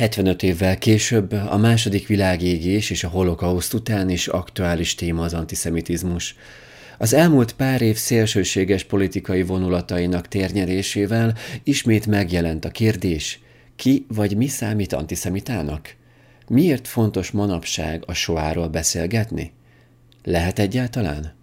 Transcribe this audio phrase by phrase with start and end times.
[0.00, 6.34] 75 évvel később a második világégés és a holokauszt után is aktuális téma az antiszemitizmus.
[6.98, 13.40] Az elmúlt pár év szélsőséges politikai vonulatainak térnyerésével ismét megjelent a kérdés,
[13.76, 15.94] ki vagy mi számít antiszemitának?
[16.48, 19.52] Miért fontos manapság a soáról beszélgetni?
[20.24, 21.39] Lehet egyáltalán?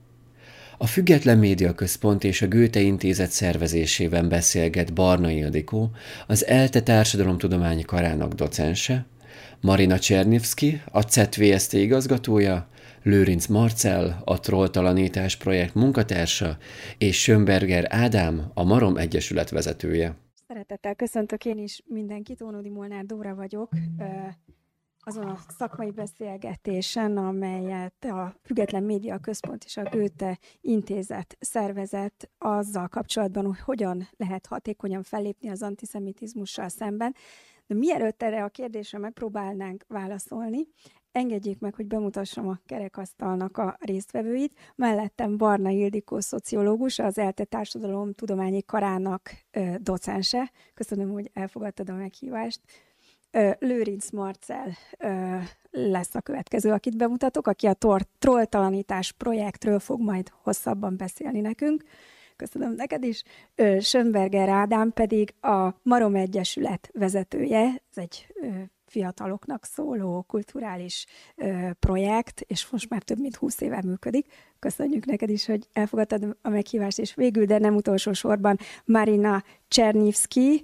[0.80, 5.92] A Független Média Központ és a Göte Intézet szervezésében beszélget Barna Ildikó,
[6.28, 9.06] az ELTE Társadalomtudományi Karának docense,
[9.62, 12.68] Marina Csernivszki, a CETVST igazgatója,
[13.04, 16.58] Lőrinc Marcel, a Trolltalanítás projekt munkatársa,
[16.98, 20.16] és Sönberger Ádám, a Marom Egyesület vezetője.
[20.48, 23.70] Szeretettel köszöntök én is mindenkit, Ónodi Molnár Dóra vagyok,
[25.08, 32.88] azon a szakmai beszélgetésen, amelyet a Független Média Központ és a Göte Intézet szervezett azzal
[32.88, 37.16] kapcsolatban, hogy hogyan lehet hatékonyan fellépni az antiszemitizmussal szemben.
[37.68, 40.68] De mielőtt erre a kérdésre megpróbálnánk válaszolni,
[41.12, 44.54] engedjék meg, hogy bemutassam a kerekasztalnak a résztvevőit.
[44.76, 49.30] Mellettem Barna Ildikó, szociológus, az ELTE Társadalom Tudományi Karának
[49.78, 50.52] docense.
[50.74, 52.62] Köszönöm, hogy elfogadtad a meghívást.
[53.60, 54.78] Lőrinc Marcel
[55.72, 57.78] lesz a következő, akit bemutatok, aki a
[58.20, 61.84] trolltalanítás projektről fog majd hosszabban beszélni nekünk.
[62.36, 63.24] Köszönöm neked is.
[63.80, 68.34] Sönberger Ádám pedig a Marom Egyesület vezetője, ez egy
[68.86, 71.06] fiataloknak szóló kulturális
[71.80, 74.26] projekt, és most már több mint 20 éve működik.
[74.60, 80.62] Köszönjük neked is, hogy elfogadtad a meghívást, és végül, de nem utolsó sorban Marina Csernivszki,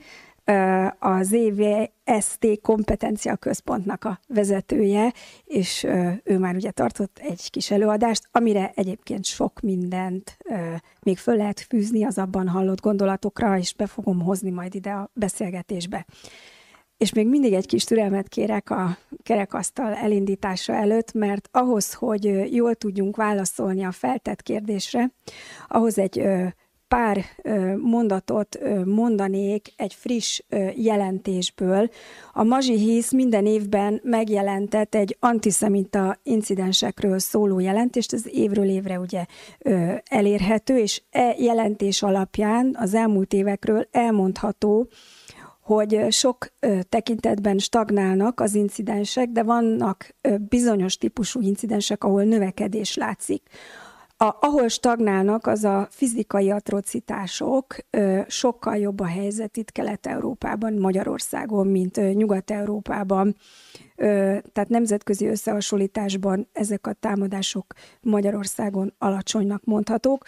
[1.00, 5.14] az EVST kompetencia központnak a vezetője,
[5.44, 5.84] és
[6.24, 10.38] ő már ugye tartott egy kis előadást, amire egyébként sok mindent
[11.02, 15.10] még föl lehet fűzni az abban hallott gondolatokra, és be fogom hozni majd ide a
[15.14, 16.06] beszélgetésbe.
[16.98, 22.76] És még mindig egy kis türelmet kérek a kerekasztal elindítása előtt, mert ahhoz, hogy jól
[22.76, 25.12] tudjunk válaszolni a feltett kérdésre,
[25.68, 26.28] ahhoz egy
[26.94, 27.26] pár
[27.78, 30.42] mondatot mondanék egy friss
[30.76, 31.90] jelentésből.
[32.34, 39.26] A Mazsi Hisz minden évben megjelentett egy antiszemita incidensekről szóló jelentést, ez évről évre ugye
[40.04, 44.88] elérhető, és e jelentés alapján az elmúlt évekről elmondható,
[45.62, 46.48] hogy sok
[46.90, 50.16] tekintetben stagnálnak az incidensek, de vannak
[50.50, 53.44] bizonyos típusú incidensek, ahol növekedés látszik.
[54.24, 61.68] A, ahol stagnálnak, az a fizikai atrocitások, ö, sokkal jobb a helyzet itt Kelet-Európában, Magyarországon,
[61.68, 63.36] mint ö, Nyugat-Európában.
[63.96, 70.24] Ö, tehát nemzetközi összehasonlításban ezek a támadások Magyarországon alacsonynak mondhatók.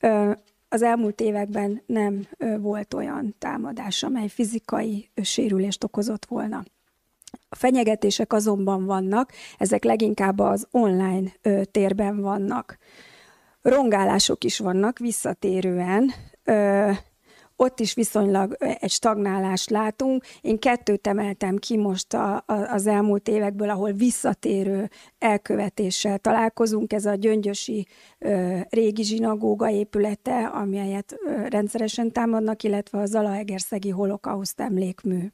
[0.00, 0.30] Ö,
[0.68, 6.62] az elmúlt években nem ö, volt olyan támadás, amely fizikai ö, sérülést okozott volna.
[7.48, 12.78] A fenyegetések azonban vannak, ezek leginkább az online ö, térben vannak
[13.68, 16.12] rongálások is vannak visszatérően,
[16.44, 16.90] ö,
[17.56, 20.24] ott is viszonylag egy stagnálást látunk.
[20.40, 26.92] Én kettőt emeltem ki most a, a, az elmúlt évekből, ahol visszatérő elkövetéssel találkozunk.
[26.92, 27.86] Ez a gyöngyösi
[28.18, 35.26] ö, régi zsinagóga épülete, amelyet ö, rendszeresen támadnak, illetve a Zalaegerszegi holokauszt emlékmű.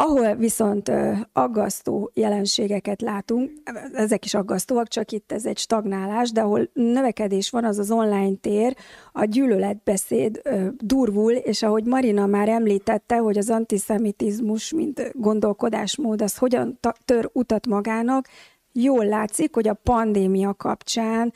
[0.00, 0.90] Ahol viszont
[1.32, 3.50] aggasztó jelenségeket látunk,
[3.92, 8.36] ezek is aggasztóak, csak itt ez egy stagnálás, de ahol növekedés van, az az online
[8.40, 8.76] tér,
[9.12, 10.42] a gyűlöletbeszéd
[10.76, 17.66] durvul, és ahogy Marina már említette, hogy az antiszemitizmus, mint gondolkodásmód, az hogyan tör utat
[17.66, 18.28] magának,
[18.72, 21.32] jól látszik, hogy a pandémia kapcsán,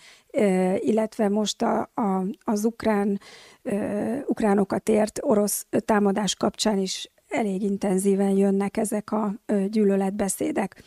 [0.78, 3.20] illetve most a, a, az ukrán,
[4.26, 9.34] ukránokat ért orosz támadás kapcsán is elég intenzíven jönnek ezek a
[9.68, 10.82] gyűlöletbeszédek.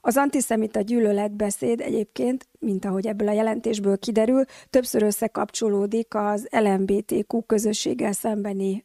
[0.00, 8.12] Az antiszemita gyűlöletbeszéd egyébként, mint ahogy ebből a jelentésből kiderül, többször összekapcsolódik az LMBTQ közösséggel
[8.12, 8.84] szembeni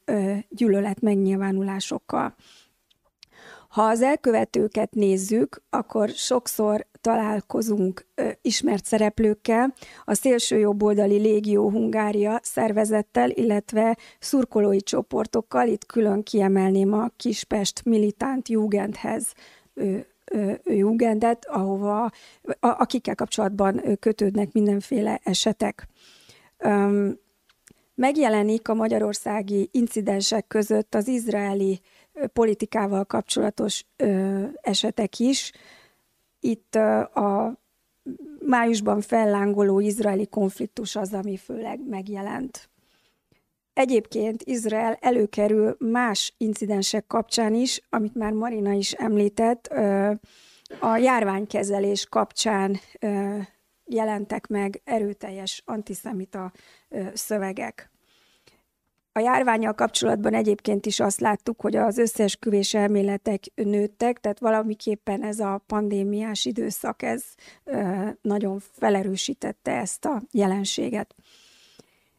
[0.49, 2.35] gyűlölet megnyilvánulásokkal.
[3.73, 9.73] Ha az elkövetőket nézzük, akkor sokszor találkozunk ö, ismert szereplőkkel,
[10.03, 18.47] a szélső jobboldali Légió Hungária szervezettel, illetve szurkolói csoportokkal, itt külön kiemelném a Kispest militánt
[18.47, 19.33] Jugendhez
[19.73, 19.97] ö,
[20.63, 22.11] Jugendet, ahova, a,
[22.59, 25.87] akikkel kapcsolatban kötődnek mindenféle esetek.
[26.63, 27.19] Um,
[27.95, 31.81] megjelenik a magyarországi incidensek között az izraeli
[32.33, 35.51] politikával kapcsolatos ö, esetek is.
[36.39, 37.57] Itt ö, a
[38.39, 42.69] májusban fellángoló izraeli konfliktus az, ami főleg megjelent.
[43.73, 49.67] Egyébként Izrael előkerül más incidensek kapcsán is, amit már Marina is említett,
[50.79, 52.79] a járványkezelés kapcsán
[53.85, 56.51] jelentek meg erőteljes antiszemita
[57.13, 57.92] szövegek.
[59.15, 65.39] A járványjal kapcsolatban egyébként is azt láttuk, hogy az összeesküvés elméletek nőttek, tehát valamiképpen ez
[65.39, 67.23] a pandémiás időszak, ez
[68.21, 71.15] nagyon felerősítette ezt a jelenséget.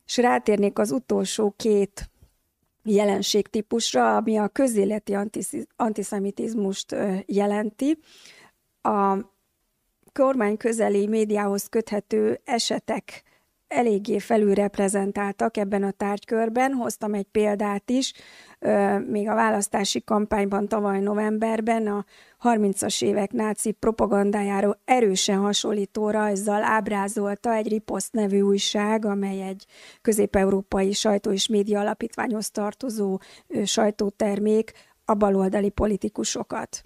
[0.07, 2.11] És rátérnék az utolsó két
[2.83, 5.17] jelenségtípusra, ami a közéleti
[5.77, 6.97] antiszemitizmust
[7.27, 7.99] jelenti.
[8.83, 9.19] A
[10.13, 13.23] kormány közeli médiához köthető esetek
[13.75, 16.73] eléggé felülreprezentáltak ebben a tárgykörben.
[16.73, 18.13] Hoztam egy példát is,
[19.07, 22.05] még a választási kampányban tavaly novemberben a
[22.43, 29.67] 30-as évek náci propagandájáról erősen hasonlító rajzzal ábrázolta egy Ripost nevű újság, amely egy
[30.03, 33.21] közép-európai sajtó és média alapítványhoz tartozó
[33.65, 34.73] sajtótermék
[35.05, 36.83] a baloldali politikusokat.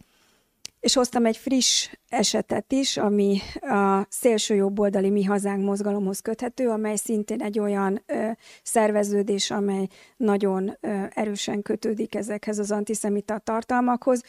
[0.81, 6.97] És hoztam egy friss esetet is, ami a szélső jobboldali Mi Hazánk mozgalomhoz köthető, amely
[6.97, 8.31] szintén egy olyan ö,
[8.63, 14.23] szerveződés, amely nagyon ö, erősen kötődik ezekhez az antiszemita tartalmakhoz.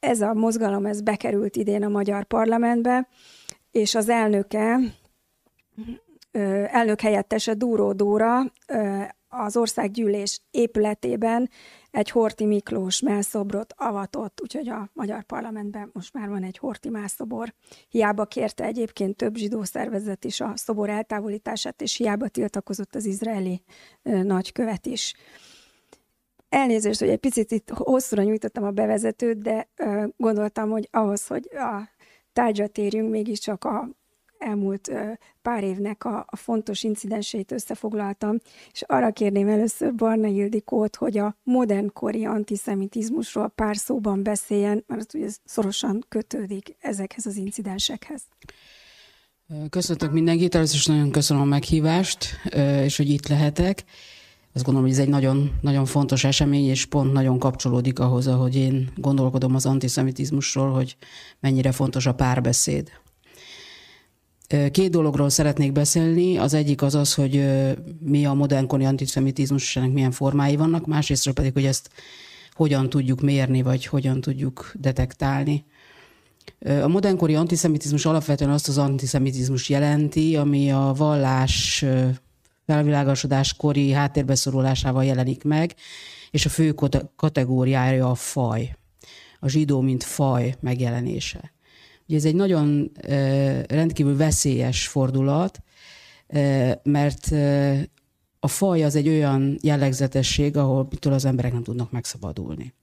[0.00, 3.08] Ez a mozgalom, ez bekerült idén a magyar parlamentbe,
[3.70, 4.78] és az elnöke,
[6.30, 11.50] ö, elnök helyettese Dúró Dóra ö, az országgyűlés épületében
[11.90, 17.54] egy Horti Miklós melszobrot avatott, úgyhogy a magyar parlamentben most már van egy Horti mászobor.
[17.88, 23.62] Hiába kérte egyébként több zsidó szervezet is a szobor eltávolítását, és hiába tiltakozott az izraeli
[24.02, 25.14] nagykövet is.
[26.48, 29.68] Elnézést, hogy egy picit itt hosszúra nyújtottam a bevezetőt, de
[30.16, 31.88] gondoltam, hogy ahhoz, hogy a
[32.32, 33.88] tárgyra térjünk, mégiscsak a
[34.40, 34.90] elmúlt
[35.42, 38.36] pár évnek a, a fontos incidenseit összefoglaltam,
[38.72, 45.24] és arra kérném először Barna Ildikót, hogy a modernkori antiszemitizmusról pár szóban beszéljen, mert ugye
[45.24, 48.22] ez szorosan kötődik ezekhez az incidensekhez.
[49.70, 52.26] Köszöntök mindenkit, először is nagyon köszönöm a meghívást,
[52.84, 53.84] és hogy itt lehetek.
[54.54, 58.56] Azt gondolom, hogy ez egy nagyon, nagyon fontos esemény, és pont nagyon kapcsolódik ahhoz, ahogy
[58.56, 60.96] én gondolkodom az antiszemitizmusról, hogy
[61.40, 62.90] mennyire fontos a párbeszéd.
[64.70, 66.36] Két dologról szeretnék beszélni.
[66.36, 67.44] Az egyik az az, hogy
[68.00, 71.90] mi a modernkori antiszemitizmus, és ennek milyen formái vannak, másrésztről pedig, hogy ezt
[72.52, 75.64] hogyan tudjuk mérni, vagy hogyan tudjuk detektálni.
[76.82, 81.84] A modernkori antiszemitizmus alapvetően azt az antiszemitizmus jelenti, ami a vallás
[82.66, 85.74] felvilágosodás kori háttérbeszorulásával jelenik meg,
[86.30, 86.74] és a fő
[87.16, 88.76] kategóriája a faj.
[89.40, 91.52] A zsidó, mint faj megjelenése.
[92.10, 92.90] Ugye ez egy nagyon
[93.66, 95.62] rendkívül veszélyes fordulat,
[96.82, 97.30] mert
[98.40, 102.74] a faj az egy olyan jellegzetesség, ahol az emberek nem tudnak megszabadulni.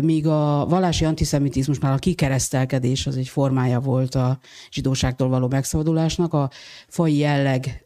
[0.00, 4.38] Míg a vallási antiszemitizmusnál a kikeresztelkedés az egy formája volt a
[4.70, 6.50] zsidóságtól való megszabadulásnak, a
[6.88, 7.84] faj jelleg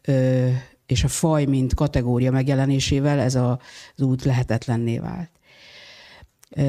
[0.85, 3.57] és a faj, mint kategória megjelenésével ez az
[3.97, 5.31] út lehetetlenné vált.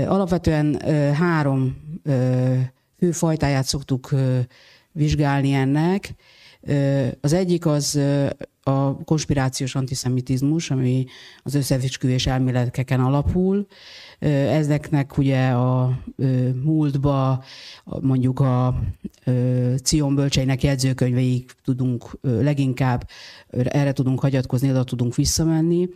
[0.08, 0.80] Alapvetően
[1.14, 1.76] három
[2.98, 4.14] fő fajtáját szoktuk
[4.92, 6.14] vizsgálni ennek.
[7.20, 8.00] Az egyik az
[8.62, 11.04] a konspirációs antiszemitizmus, ami
[11.42, 13.66] az összefüggés elméleteken alapul.
[14.18, 15.98] Ezeknek ugye a
[16.62, 17.44] múltba
[17.84, 18.80] mondjuk a
[19.82, 23.08] Cion bölcseinek jegyzőkönyveig tudunk leginkább,
[23.50, 25.88] erre tudunk hagyatkozni, oda tudunk visszamenni.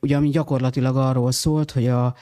[0.00, 2.14] Ugye ami gyakorlatilag arról szólt, hogy a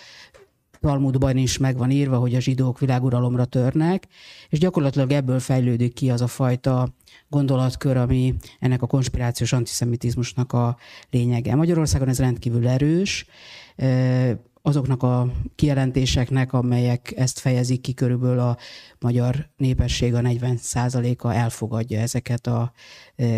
[0.81, 4.07] Talmudban is meg van írva, hogy a zsidók világuralomra törnek,
[4.49, 6.89] és gyakorlatilag ebből fejlődik ki az a fajta
[7.29, 10.77] gondolatkör, ami ennek a konspirációs antiszemitizmusnak a
[11.11, 11.55] lényege.
[11.55, 13.27] Magyarországon ez rendkívül erős,
[14.63, 18.57] azoknak a kijelentéseknek, amelyek ezt fejezik ki, körülbelül a
[19.01, 20.59] magyar népesség a 40
[21.19, 22.73] a elfogadja ezeket a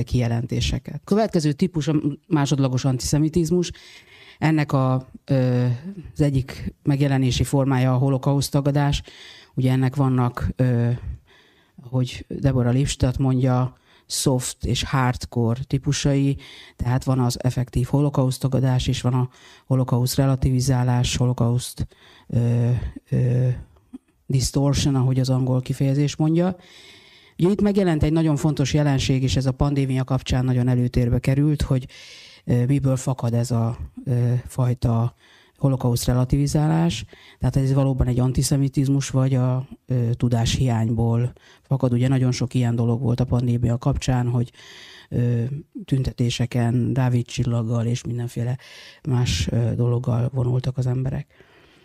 [0.05, 1.01] kijelentéseket.
[1.05, 1.95] Következő típus a
[2.29, 3.73] másodlagos antiszemitizmus,
[4.41, 4.95] ennek a,
[6.13, 9.03] az egyik megjelenési formája a holokauszt tagadás.
[9.55, 10.49] Ugye ennek vannak,
[11.91, 16.37] hogy Deborah Lipstadt mondja, soft és hardcore típusai,
[16.77, 19.29] tehát van az effektív holokauszt tagadás, és van a
[19.67, 21.87] holokauszt relativizálás, holokauszt
[24.27, 26.57] distortion, ahogy az angol kifejezés mondja.
[27.39, 31.63] Ugye itt megjelent egy nagyon fontos jelenség, és ez a pandémia kapcsán nagyon előtérbe került,
[31.63, 31.87] hogy
[32.67, 33.77] miből fakad ez a
[34.47, 35.15] fajta
[35.57, 37.05] holokauszt relativizálás.
[37.39, 39.69] Tehát ez valóban egy antiszemitizmus, vagy a
[40.13, 41.93] tudás hiányból fakad.
[41.93, 44.53] Ugye nagyon sok ilyen dolog volt a pandémia kapcsán, hogy
[45.85, 48.59] tüntetéseken, Dávid csillaggal és mindenféle
[49.09, 51.27] más dologgal vonultak az emberek.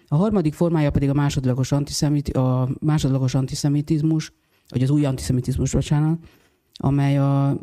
[0.08, 4.34] A harmadik formája pedig a másodlagos, antiszemit, a másodlagos antiszemitizmus,
[4.70, 6.20] vagy az új antiszemitizmus, bocsánat,
[6.74, 7.60] amely a, ö,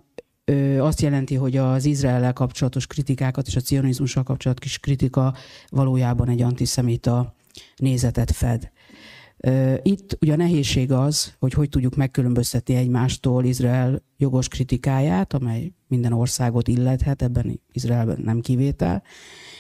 [0.79, 5.35] azt jelenti, hogy az izrael kapcsolatos kritikákat és a cionizmussal kapcsolatos kritika
[5.69, 7.35] valójában egy antiszemita
[7.77, 8.71] nézetet fed.
[9.83, 16.13] Itt ugye a nehézség az, hogy hogy tudjuk megkülönböztetni egymástól Izrael jogos kritikáját, amely minden
[16.13, 19.03] országot illethet, ebben Izraelben nem kivétel,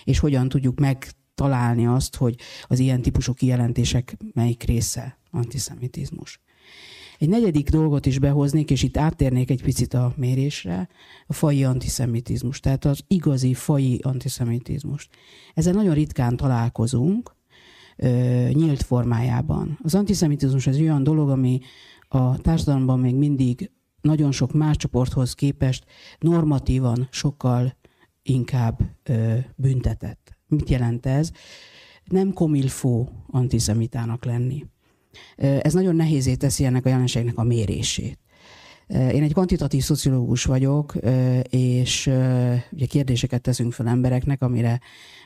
[0.05, 6.41] és hogyan tudjuk megtalálni azt, hogy az ilyen típusú kijelentések melyik része antiszemitizmus.
[7.23, 10.89] Egy negyedik dolgot is behoznék, és itt áttérnék egy picit a mérésre,
[11.27, 15.09] a fai antiszemitizmus, tehát az igazi fai antiszemitizmus.
[15.55, 17.35] Ezzel nagyon ritkán találkozunk,
[18.53, 19.79] nyílt formájában.
[19.83, 21.61] Az antiszemitizmus az olyan dolog, ami
[22.09, 25.85] a társadalomban még mindig nagyon sok más csoporthoz képest
[26.19, 27.77] normatívan sokkal
[28.23, 28.81] inkább
[29.57, 30.39] büntetett.
[30.47, 31.31] Mit jelent ez?
[32.05, 34.67] Nem komilfó antiszemitának lenni.
[35.37, 38.19] Ez nagyon nehézé teszi ennek a jelenségnek a mérését.
[38.89, 40.95] Én egy kvantitatív szociológus vagyok,
[41.51, 42.11] és
[42.73, 44.81] ugye kérdéseket teszünk fel embereknek, amire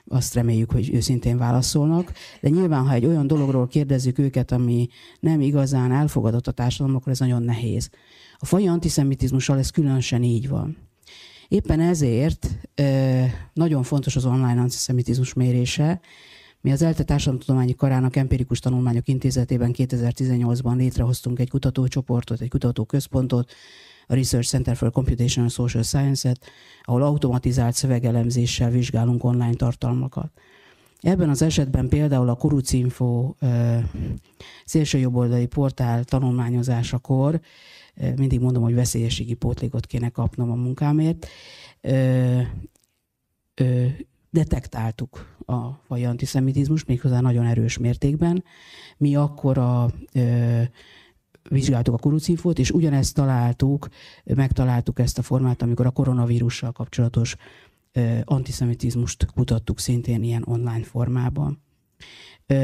[0.07, 2.13] azt reméljük, hogy őszintén válaszolnak.
[2.41, 4.89] De nyilván, ha egy olyan dologról kérdezzük őket, ami
[5.21, 7.91] nem igazán elfogadott a társadalom, akkor ez nagyon nehéz.
[8.39, 10.77] A fai antiszemitizmussal ez különösen így van.
[11.49, 12.49] Éppen ezért
[13.53, 16.01] nagyon fontos az online antiszemitizmus mérése,
[16.67, 23.53] mi az ELTE Társadalomtudományi Karának Empirikus Tanulmányok Intézetében 2018-ban létrehoztunk egy kutatócsoportot, egy kutatóközpontot,
[24.07, 26.41] a Research Center for Computational Social Science-et,
[26.83, 30.31] ahol automatizált szövegelemzéssel vizsgálunk online tartalmakat.
[31.01, 33.35] Ebben az esetben például a Kurucinfo
[34.65, 37.41] szélsőjobboldali portál tanulmányozásakor,
[38.17, 41.27] mindig mondom, hogy veszélyességi pótlékot kéne kapnom a munkámért,
[44.31, 48.45] detektáltuk a faj antiszemitizmus, méghozzá nagyon erős mértékben.
[48.97, 50.63] Mi akkor a, ö,
[51.49, 53.89] vizsgáltuk a kurucifót, és ugyanezt találtuk,
[54.25, 57.37] megtaláltuk ezt a formát, amikor a koronavírussal kapcsolatos
[57.93, 61.63] ö, antiszemitizmust kutattuk szintén ilyen online formában.
[62.47, 62.55] Ö,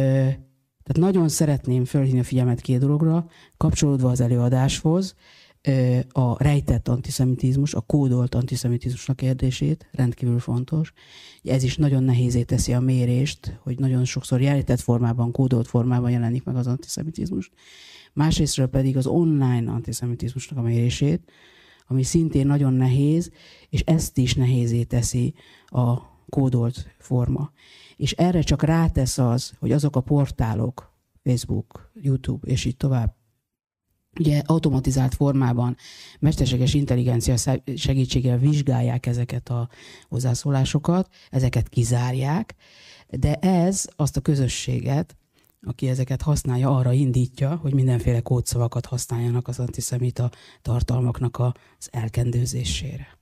[0.85, 5.15] tehát nagyon szeretném felhívni a figyelmet két dologra, kapcsolódva az előadáshoz,
[6.13, 10.93] a rejtett antiszemitizmus, a kódolt antiszemitizmusnak kérdését, rendkívül fontos.
[11.43, 16.45] Ez is nagyon nehézé teszi a mérést, hogy nagyon sokszor rejtett formában, kódolt formában jelenik
[16.45, 17.51] meg az antiszemitizmus.
[18.13, 21.31] Másrésztről pedig az online antiszemitizmusnak a mérését,
[21.87, 23.31] ami szintén nagyon nehéz,
[23.69, 25.35] és ezt is nehézé teszi
[25.67, 27.53] a kódolt forma.
[27.97, 30.93] És erre csak rátesz az, hogy azok a portálok,
[31.25, 33.15] Facebook, YouTube és így tovább,
[34.19, 35.77] ugye automatizált formában
[36.19, 39.69] mesterséges intelligencia segítségével vizsgálják ezeket a
[40.09, 42.55] hozzászólásokat, ezeket kizárják,
[43.11, 45.17] de ez azt a közösséget,
[45.67, 50.31] aki ezeket használja, arra indítja, hogy mindenféle kódszavakat használjanak az antiszemita
[50.63, 53.22] tartalmaknak az elkendőzésére.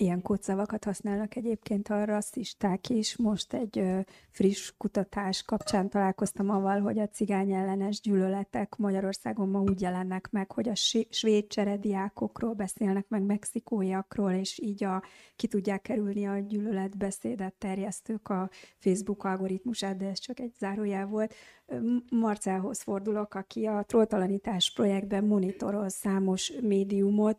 [0.00, 3.16] Ilyen kódszavakat használnak egyébként a rasszisták is.
[3.16, 4.00] Most egy ö,
[4.30, 10.52] friss kutatás kapcsán találkoztam avval, hogy a cigány ellenes gyűlöletek Magyarországon ma úgy jelennek meg,
[10.52, 10.74] hogy a
[11.10, 15.02] svéd cserediákokról beszélnek meg mexikóiakról, és így a,
[15.36, 21.34] ki tudják kerülni a gyűlöletbeszédet terjesztők a Facebook algoritmusát, de ez csak egy zárójel volt.
[22.10, 27.38] Marcelhoz fordulok, aki a trolltalanítás projektben monitorol számos médiumot,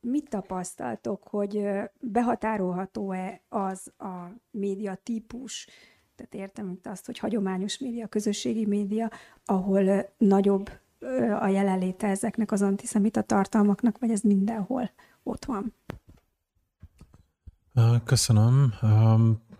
[0.00, 1.68] mit tapasztaltok, hogy
[2.00, 4.14] behatárolható-e az a
[4.50, 5.66] média típus,
[6.14, 9.10] tehát értem itt azt, hogy hagyományos média, közösségi média,
[9.44, 10.70] ahol nagyobb
[11.40, 14.90] a jelenléte ezeknek az antiszemita tartalmaknak, vagy ez mindenhol
[15.22, 15.74] ott van?
[18.04, 18.72] Köszönöm.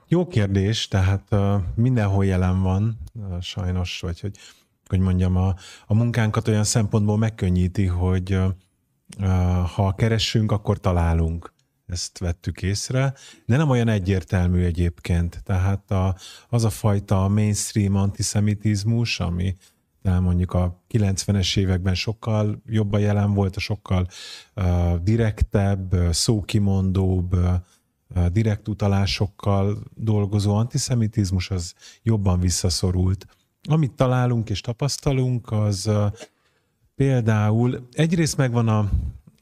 [0.08, 1.34] Jó kérdés, tehát
[1.74, 2.98] mindenhol jelen van,
[3.40, 4.38] sajnos, vagy hogy,
[4.86, 5.54] hogy mondjam, a,
[5.86, 8.38] a munkánkat olyan szempontból megkönnyíti, hogy
[9.74, 11.54] ha keressünk, akkor találunk.
[11.86, 13.14] Ezt vettük észre,
[13.46, 15.40] de nem olyan egyértelmű egyébként.
[15.44, 16.16] Tehát a,
[16.48, 19.56] az a fajta mainstream antiszemitizmus, ami
[20.02, 24.06] de mondjuk a 90-es években sokkal jobban jelen volt, a sokkal
[24.54, 27.36] uh, direktebb, szókimondóbb,
[28.32, 33.26] direkt utalásokkal dolgozó antiszemitizmus az jobban visszaszorult.
[33.68, 35.90] Amit találunk és tapasztalunk, az
[36.96, 38.90] Például egyrészt megvan a,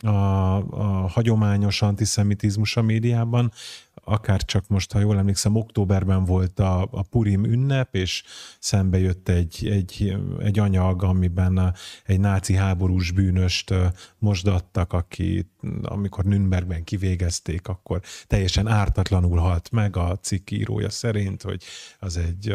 [0.08, 3.52] a, a hagyományos antiszemitizmus a médiában,
[3.94, 8.22] akár csak most, ha jól emlékszem, októberben volt a, a Purim ünnep, és
[8.58, 13.74] szembe jött egy, egy, egy anyag, amiben egy náci háborús bűnöst
[14.18, 15.50] mosdattak, aki
[15.82, 21.62] amikor Nürnbergben kivégezték, akkor teljesen ártatlanul halt meg a cikk írója szerint, hogy
[21.98, 22.54] az egy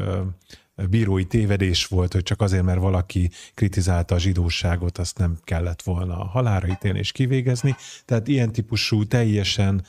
[0.90, 6.16] bírói tévedés volt, hogy csak azért, mert valaki kritizálta a zsidóságot, azt nem kellett volna
[6.16, 7.76] halára ítélni és kivégezni.
[8.06, 9.84] Tehát ilyen típusú teljesen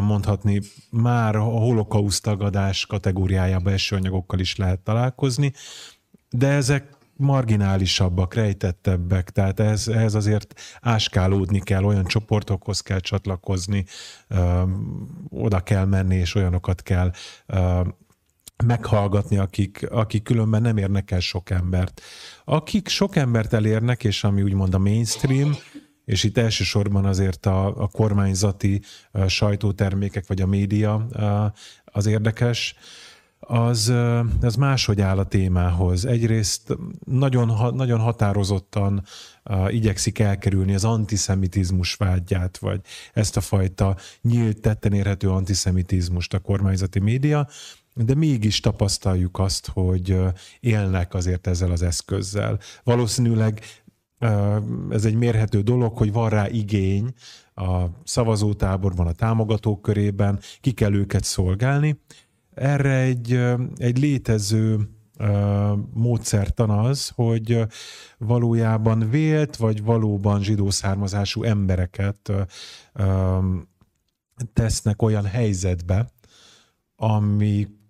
[0.00, 5.52] mondhatni, már a holokauszt tagadás kategóriájába eső anyagokkal is lehet találkozni,
[6.30, 13.84] de ezek marginálisabbak, rejtettebbek, tehát ez, ez azért áskálódni kell, olyan csoportokhoz kell csatlakozni,
[14.28, 14.62] ö,
[15.28, 17.12] oda kell menni, és olyanokat kell
[17.46, 17.80] ö,
[18.64, 22.00] meghallgatni, akik, akik különben nem érnek el sok embert.
[22.44, 25.56] Akik sok embert elérnek, és ami úgymond a mainstream,
[26.04, 31.06] és itt elsősorban azért a, a kormányzati a sajtótermékek, vagy a média
[31.84, 32.74] az érdekes,
[33.46, 33.92] az,
[34.40, 36.04] az máshogy áll a témához.
[36.04, 39.02] Egyrészt nagyon, nagyon határozottan
[39.44, 42.80] uh, igyekszik elkerülni az antiszemitizmus vágyát, vagy
[43.12, 47.48] ezt a fajta nyílt, tetten érhető antiszemitizmust a kormányzati média,
[47.94, 50.18] de mégis tapasztaljuk azt, hogy
[50.60, 52.58] élnek azért ezzel az eszközzel.
[52.84, 53.60] Valószínűleg
[54.90, 57.12] ez egy mérhető dolog, hogy van rá igény
[57.54, 62.00] a szavazótáborban, a támogatók körében, ki kell őket szolgálni.
[62.54, 63.32] Erre egy,
[63.76, 64.88] egy létező
[65.92, 67.66] módszertan az, hogy
[68.18, 72.32] valójában vélt, vagy valóban zsidó származású embereket
[74.52, 76.10] tesznek olyan helyzetbe,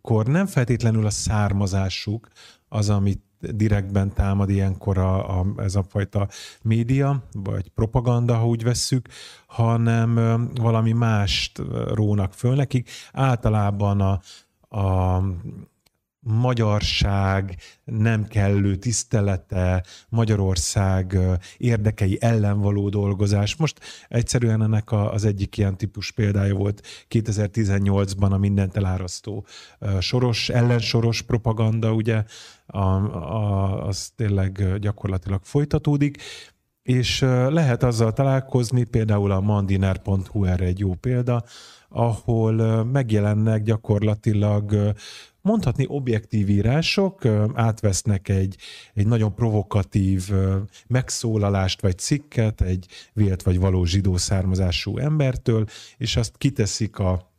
[0.04, 2.28] amikor nem feltétlenül a származásuk
[2.68, 6.28] az, amit direktben támad ilyenkor a, a, ez a fajta
[6.62, 9.08] média, vagy propaganda, ha úgy vesszük,
[9.46, 10.14] hanem
[10.54, 11.62] valami mást
[11.94, 12.90] rónak föl nekik.
[13.12, 14.20] Általában a,
[14.78, 15.22] a
[16.24, 21.18] magyarság nem kellő tisztelete, Magyarország
[21.56, 23.56] érdekei ellen való dolgozás.
[23.56, 29.46] Most egyszerűen ennek az egyik ilyen típus példája volt 2018-ban a mindent elárasztó
[30.00, 32.24] soros, ellensoros propaganda, ugye,
[32.66, 36.22] a, a, az tényleg gyakorlatilag folytatódik,
[36.82, 41.44] és lehet azzal találkozni, például a mandiner.hu erre egy jó példa,
[41.88, 44.94] ahol megjelennek gyakorlatilag
[45.42, 47.24] mondhatni objektív írások,
[47.54, 48.56] átvesznek egy,
[48.94, 50.30] egy nagyon provokatív
[50.86, 55.64] megszólalást vagy cikket egy vélt vagy való zsidó származású embertől,
[55.96, 57.32] és azt kiteszik a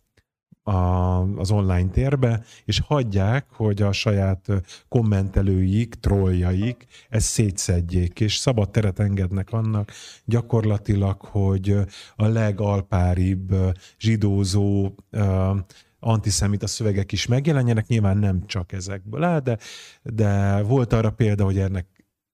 [0.64, 4.48] a, az online térbe, és hagyják, hogy a saját
[4.88, 9.92] kommentelőik, trolljaik ezt szétszedjék, és szabad teret engednek annak
[10.26, 11.78] gyakorlatilag, hogy
[12.16, 13.56] a legalpáribb
[14.00, 14.96] zsidózó
[16.04, 19.58] antiszemita szövegek is megjelenjenek, nyilván nem csak ezekből áll, de,
[20.02, 21.88] de volt arra példa, hogy ennek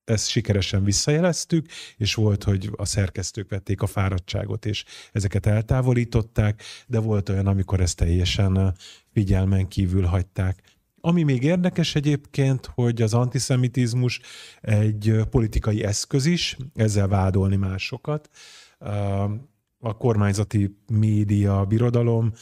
[0.09, 1.65] ezt sikeresen visszajeleztük,
[1.97, 7.79] és volt, hogy a szerkesztők vették a fáradtságot, és ezeket eltávolították, de volt olyan, amikor
[7.79, 8.75] ezt teljesen
[9.13, 10.61] figyelmen kívül hagyták.
[11.01, 14.19] Ami még érdekes egyébként, hogy az antiszemitizmus
[14.61, 18.29] egy politikai eszköz is, ezzel vádolni másokat.
[19.79, 22.33] A kormányzati média, birodalom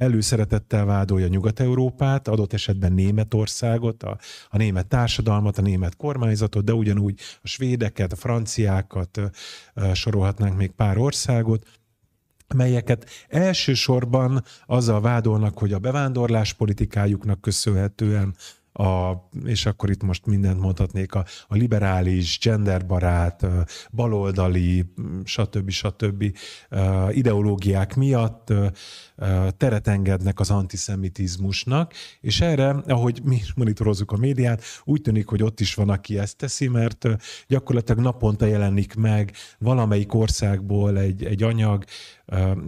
[0.00, 7.20] előszeretettel vádolja Nyugat-Európát, adott esetben Németországot, a, a német társadalmat, a német kormányzatot, de ugyanúgy
[7.42, 9.20] a svédeket, a franciákat,
[9.92, 11.66] sorolhatnánk még pár országot,
[12.54, 18.34] melyeket elsősorban azzal vádolnak, hogy a bevándorlás politikájuknak köszönhetően
[18.72, 19.12] a,
[19.44, 23.46] és akkor itt most mindent mondhatnék, a, a liberális, genderbarát,
[23.90, 24.92] baloldali,
[25.24, 25.70] stb.
[25.70, 26.24] stb.
[27.10, 28.52] ideológiák miatt
[29.56, 35.60] teret engednek az antiszemitizmusnak, és erre, ahogy mi monitorozzuk a médiát, úgy tűnik, hogy ott
[35.60, 37.08] is van, aki ezt teszi, mert
[37.46, 41.84] gyakorlatilag naponta jelenik meg valamelyik országból egy, egy anyag,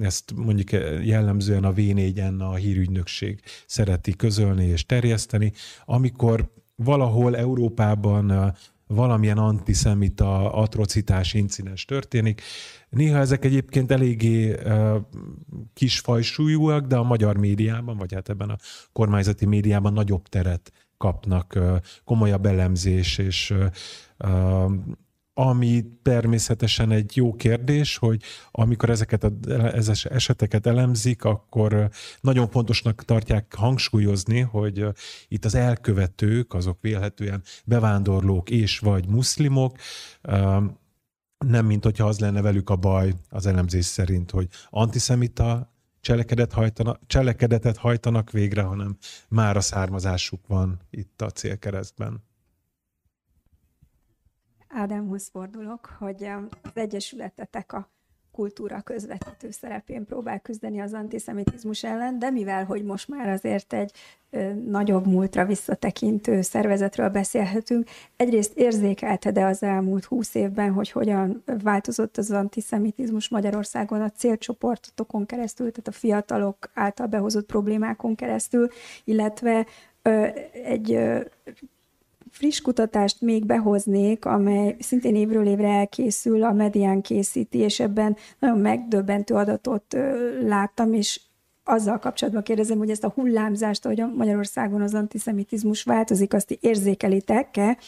[0.01, 0.71] ezt mondjuk
[1.05, 5.53] jellemzően a V4-en a hírügynökség szereti közölni és terjeszteni,
[5.85, 8.55] amikor valahol Európában
[8.87, 12.43] valamilyen antiszemita atrocitás, incidens történik.
[12.92, 14.96] Néha ezek egyébként eléggé uh,
[15.74, 18.57] kisfajsúlyúak, de a magyar médiában, vagy hát ebben a
[18.92, 21.59] kormányzati médiában nagyobb teret kapnak,
[22.05, 23.55] komolyabb elemzés, és
[25.35, 29.24] ami természetesen egy jó kérdés, hogy amikor ezeket
[29.72, 31.88] az eseteket elemzik, akkor
[32.20, 34.87] nagyon fontosnak tartják hangsúlyozni, hogy
[35.28, 39.76] itt az elkövetők, azok vélhetően bevándorlók és vagy muszlimok,
[41.46, 46.98] nem mint hogyha az lenne velük a baj az elemzés szerint, hogy antiszemita cselekedet hajtana,
[47.07, 48.96] cselekedetet hajtanak végre, hanem
[49.28, 52.22] már a származásuk van itt a célkeresztben.
[54.68, 56.24] Ádámhoz fordulok, hogy
[56.62, 57.90] az Egyesületetek a
[58.33, 63.92] kultúra közvetítő szerepén próbál küzdeni az antiszemitizmus ellen, de mivel, hogy most már azért egy
[64.64, 72.16] nagyobb múltra visszatekintő szervezetről beszélhetünk, egyrészt érzékelte de az elmúlt húsz évben, hogy hogyan változott
[72.16, 78.68] az antiszemitizmus Magyarországon a célcsoportokon keresztül, tehát a fiatalok által behozott problémákon keresztül,
[79.05, 79.66] illetve
[80.53, 80.99] egy
[82.33, 88.59] friss kutatást még behoznék, amely szintén évről évre elkészül, a Medián készíti, és ebben nagyon
[88.59, 89.97] megdöbbentő adatot
[90.40, 91.21] láttam, és
[91.64, 97.79] azzal kapcsolatban kérdezem, hogy ezt a hullámzást, ahogy Magyarországon az antiszemitizmus változik, azt érzékelitek-e?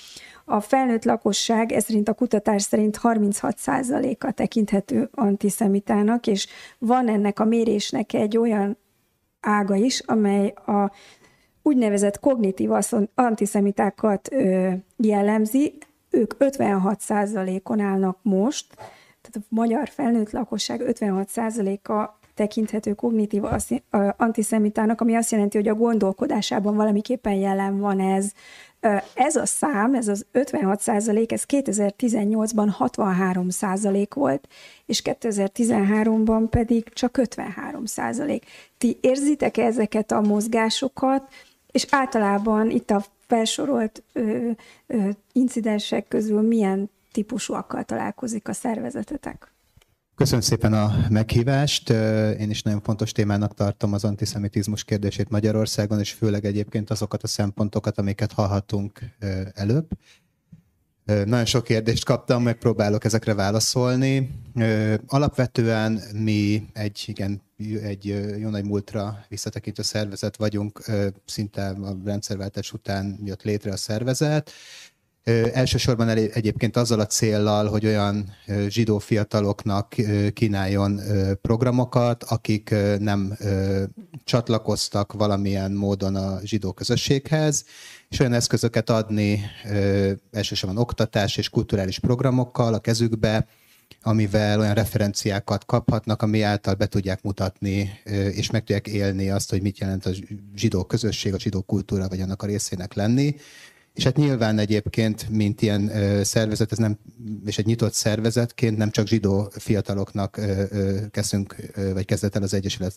[0.45, 6.47] A felnőtt lakosság, ez szerint a kutatás szerint 36%-a tekinthető antiszemitának, és
[6.79, 8.77] van ennek a mérésnek egy olyan
[9.41, 10.93] ága is, amely a
[11.67, 12.71] úgynevezett kognitív
[13.15, 14.29] antiszemitákat
[14.97, 15.79] jellemzi,
[16.11, 18.67] ők 56%-on állnak most,
[19.21, 23.43] tehát a magyar felnőtt lakosság 56%-a tekinthető kognitív
[24.17, 28.33] antiszemitának, ami azt jelenti, hogy a gondolkodásában valamiképpen jelen van ez.
[29.15, 34.49] Ez a szám, ez az 56 százalék, ez 2018-ban 63 százalék volt,
[34.87, 38.45] és 2013-ban pedig csak 53 százalék.
[38.79, 41.23] Ti érzitek ezeket a mozgásokat,
[41.75, 44.51] és általában itt a felsorolt ö,
[44.87, 49.53] ö, incidensek közül milyen típusúakkal találkozik a szervezetetek?
[50.15, 51.91] Köszönöm szépen a meghívást.
[52.39, 57.27] Én is nagyon fontos témának tartom az antiszemitizmus kérdését Magyarországon, és főleg egyébként azokat a
[57.27, 59.01] szempontokat, amiket hallhatunk
[59.55, 59.89] előbb.
[61.05, 64.31] Nagyon sok kérdést kaptam, megpróbálok ezekre válaszolni.
[65.07, 67.43] Alapvetően mi egy, igen,
[67.83, 68.05] egy
[68.39, 70.85] jó nagy múltra visszatekintő szervezet vagyunk,
[71.25, 74.51] szinte a rendszerváltás után jött létre a szervezet.
[75.53, 78.33] Elsősorban egyébként azzal a céllal, hogy olyan
[78.69, 79.95] zsidó fiataloknak
[80.33, 81.01] kínáljon
[81.43, 83.37] programokat, akik nem
[84.25, 87.65] csatlakoztak valamilyen módon a zsidó közösséghez,
[88.09, 89.41] és olyan eszközöket adni
[90.33, 93.47] elsősorban oktatás és kulturális programokkal a kezükbe,
[94.03, 98.01] amivel olyan referenciákat kaphatnak, ami által be tudják mutatni,
[98.33, 100.11] és meg tudják élni azt, hogy mit jelent a
[100.57, 103.37] zsidó közösség, a zsidó kultúra, vagy annak a részének lenni.
[103.95, 105.91] És hát nyilván egyébként, mint ilyen
[106.25, 106.99] szervezet, ez nem,
[107.47, 110.41] és egy nyitott szervezetként nem csak zsidó fiataloknak
[111.11, 111.57] kezdünk,
[111.93, 112.97] vagy kezdett el az Egyesület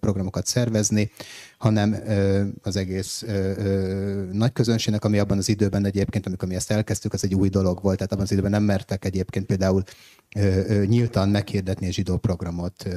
[0.00, 1.10] programokat szervezni,
[1.58, 1.96] hanem
[2.62, 3.24] az egész
[4.32, 7.82] nagy közönségnek, ami abban az időben egyébként, amikor mi ezt elkezdtük, az egy új dolog
[7.82, 7.96] volt.
[7.96, 9.82] Tehát abban az időben nem mertek egyébként például
[10.84, 12.88] nyíltan meghirdetni a zsidó programot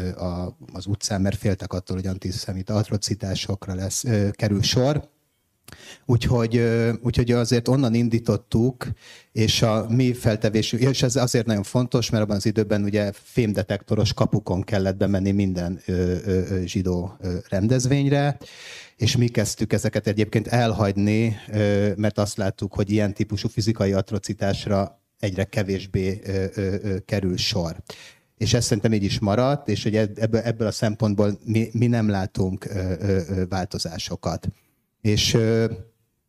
[0.73, 5.09] az utcán, mert féltek attól, hogy antiszemita atrocitásokra lesz, kerül sor
[6.05, 6.63] Úgyhogy,
[7.01, 8.87] úgyhogy azért onnan indítottuk,
[9.31, 14.13] és a mi feltevésünk, és ez azért nagyon fontos, mert abban az időben ugye fémdetektoros
[14.13, 16.15] kapukon kellett bemenni minden ö,
[16.65, 17.17] zsidó
[17.49, 18.37] rendezvényre,
[18.95, 21.35] és mi kezdtük ezeket egyébként elhagyni,
[21.95, 26.21] mert azt láttuk, hogy ilyen típusú fizikai atrocitásra egyre kevésbé
[27.05, 27.75] kerül sor
[28.39, 31.39] és ez szerintem így is maradt, és hogy ebből, ebből a szempontból
[31.71, 32.67] mi, nem látunk
[33.49, 34.47] változásokat.
[35.01, 35.37] És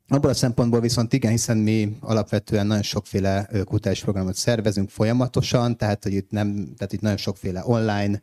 [0.08, 6.02] abban a szempontból viszont igen, hiszen mi alapvetően nagyon sokféle kutatási programot szervezünk folyamatosan, tehát
[6.02, 8.20] hogy itt, nem, tehát itt nagyon sokféle online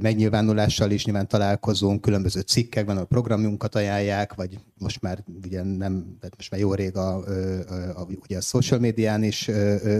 [0.00, 6.50] megnyilvánulással is nyilván találkozunk, különböző cikkekben, a programjunkat ajánlják, vagy most már ugye nem, most
[6.50, 9.50] már jó rég a, a, a, ugye a social médián is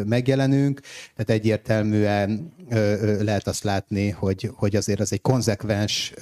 [0.07, 0.81] megjelenünk,
[1.14, 2.53] tehát egyértelműen
[3.21, 6.14] lehet azt látni, hogy, hogy azért az egy konzekvens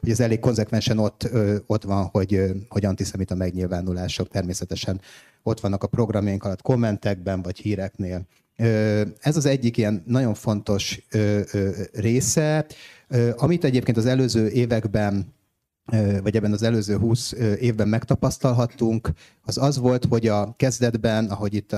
[0.00, 1.28] hogy ez elég konzekvensen ott,
[1.66, 5.00] ott van, hogy, hogy antiszemita megnyilvánulások természetesen
[5.42, 8.26] ott vannak a programjaink alatt kommentekben vagy híreknél.
[9.20, 11.06] Ez az egyik ilyen nagyon fontos
[11.92, 12.66] része,
[13.36, 15.34] amit egyébként az előző években
[16.22, 19.10] vagy ebben az előző 20 évben megtapasztalhattunk,
[19.46, 21.76] az az volt, hogy a kezdetben, ahogy itt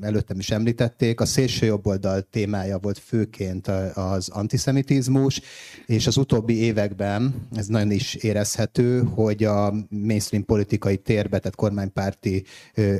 [0.00, 5.40] előttem is említették, a szélső jobboldal témája volt főként az antiszemitizmus,
[5.86, 12.44] és az utóbbi években ez nagyon is érezhető, hogy a mainstream politikai térbe, tehát kormánypárti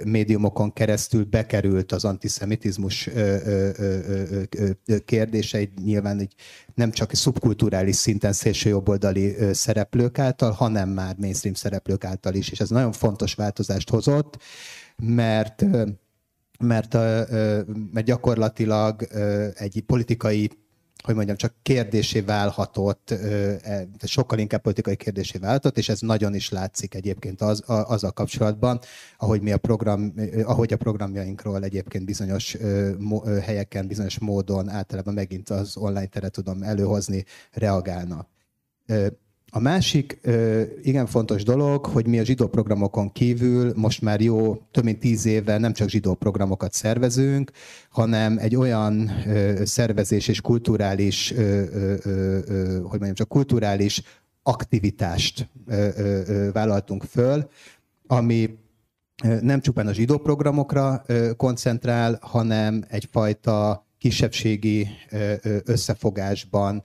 [0.05, 3.11] médiumokon keresztül bekerült az antiszemitizmus
[5.05, 6.35] kérdései, nyilván egy
[6.75, 12.71] nem csak szubkulturális szinten szélsőjobboldali szereplők által, hanem már mainstream szereplők által is, és ez
[12.71, 14.39] nagyon fontos változást döntést hozott,
[14.97, 15.65] mert
[16.59, 16.95] mert,
[17.93, 19.03] mert gyakorlatilag
[19.55, 20.51] egy politikai
[21.03, 26.51] hogy mondjam, csak kérdésé válhatott, e, sokkal inkább politikai kérdésé válhatott, és ez nagyon is
[26.51, 27.63] látszik egyébként az,
[28.03, 28.79] a kapcsolatban,
[29.19, 32.57] ahogy mi a program, ahogy a programjainkról egyébként bizonyos
[33.43, 38.29] helyeken, bizonyos módon általában megint az online teret tudom előhozni, reagálnak.
[39.53, 40.21] A másik
[40.83, 45.27] igen fontos dolog, hogy mi a zsidó programokon kívül most már jó több mint tíz
[45.27, 47.51] éve nem csak zsidó programokat szervezünk,
[47.91, 49.11] hanem egy olyan
[49.65, 51.35] szervezés és kulturális,
[52.83, 54.03] hogy mondjam, csak kulturális
[54.43, 55.49] aktivitást
[56.53, 57.49] vállaltunk föl,
[58.07, 58.59] ami
[59.41, 61.05] nem csupán a zsidó programokra
[61.37, 64.89] koncentrál, hanem egyfajta kisebbségi
[65.65, 66.85] összefogásban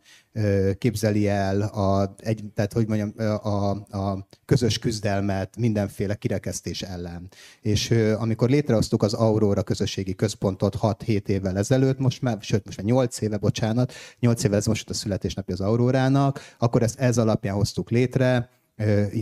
[0.78, 7.28] képzeli el a, egy, tehát, hogy mondjam, a, a közös küzdelmet mindenféle kirekesztés ellen.
[7.62, 12.86] És amikor létrehoztuk az Aurora közösségi központot 6-7 évvel ezelőtt, most már, sőt, most már
[12.86, 17.56] 8 éve, bocsánat, 8 évvel ez most a születésnapja az Aurórának, akkor ezt ez alapján
[17.56, 18.50] hoztuk létre,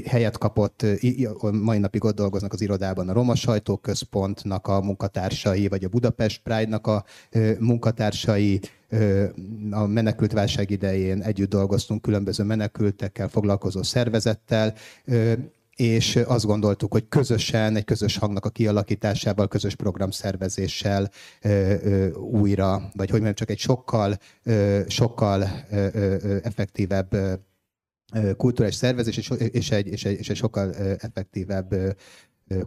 [0.05, 0.85] helyet kapott,
[1.51, 6.87] mai napig ott dolgoznak az irodában a Roma Sajtóközpontnak a munkatársai, vagy a Budapest Pride-nak
[6.87, 7.03] a
[7.59, 8.59] munkatársai,
[9.71, 14.73] a menekült válság idején együtt dolgoztunk különböző menekültekkel foglalkozó szervezettel,
[15.75, 21.11] és azt gondoltuk, hogy közösen, egy közös hangnak a kialakításával, közös programszervezéssel
[22.15, 24.17] újra, vagy hogy mondjam, csak egy sokkal,
[24.87, 25.43] sokkal
[26.43, 27.15] effektívebb
[28.37, 31.95] kulturális szervezés és, és, egy, és, egy, és egy sokkal effektívebb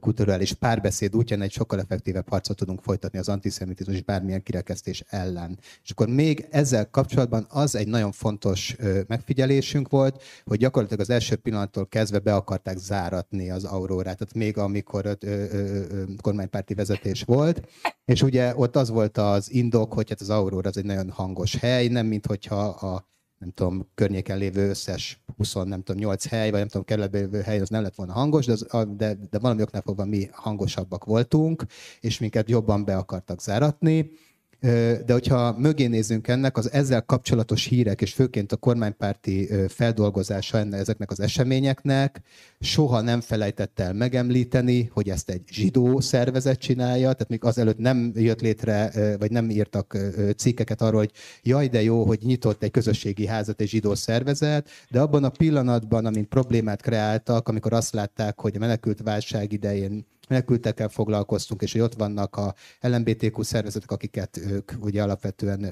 [0.01, 5.59] kulturális párbeszéd útján egy sokkal effektívebb harcot tudunk folytatni az antiszemitizmus és bármilyen kirekesztés ellen.
[5.85, 11.37] És akkor még ezzel kapcsolatban az egy nagyon fontos megfigyelésünk volt, hogy gyakorlatilag az első
[11.37, 17.23] pillanattól kezdve be akarták záratni az aurórát, tehát még amikor ö, ö, ö, kormánypárti vezetés
[17.23, 17.69] volt,
[18.05, 21.57] és ugye ott az volt az indok, hogy hát az aurora az egy nagyon hangos
[21.57, 26.51] hely, nem mint hogyha a nem tudom, környéken lévő összes 20, nem tudom, 8 hely,
[26.51, 29.39] vagy nem tudom, kerületben lévő hely, az nem lett volna hangos, de, az, de, de
[29.39, 31.65] valami oknál fogva mi hangosabbak voltunk,
[32.01, 34.11] és minket jobban be akartak záratni.
[34.61, 40.81] De hogyha mögé nézzünk ennek, az ezzel kapcsolatos hírek, és főként a kormánypárti feldolgozása ennek,
[40.81, 42.21] ezeknek az eseményeknek
[42.61, 48.13] soha nem felejtett el megemlíteni, hogy ezt egy zsidó szervezet csinálja, tehát még azelőtt nem
[48.15, 49.99] jött létre, vagy nem írtak
[50.37, 55.01] cikkeket arról, hogy jaj, de jó, hogy nyitott egy közösségi házat egy zsidó szervezet, de
[55.01, 60.89] abban a pillanatban, amint problémát kreáltak, amikor azt látták, hogy a menekült válság idején menekültekkel
[60.89, 65.67] foglalkoztunk, és hogy ott vannak a LMBTQ szervezetek, akiket ők ugye alapvetően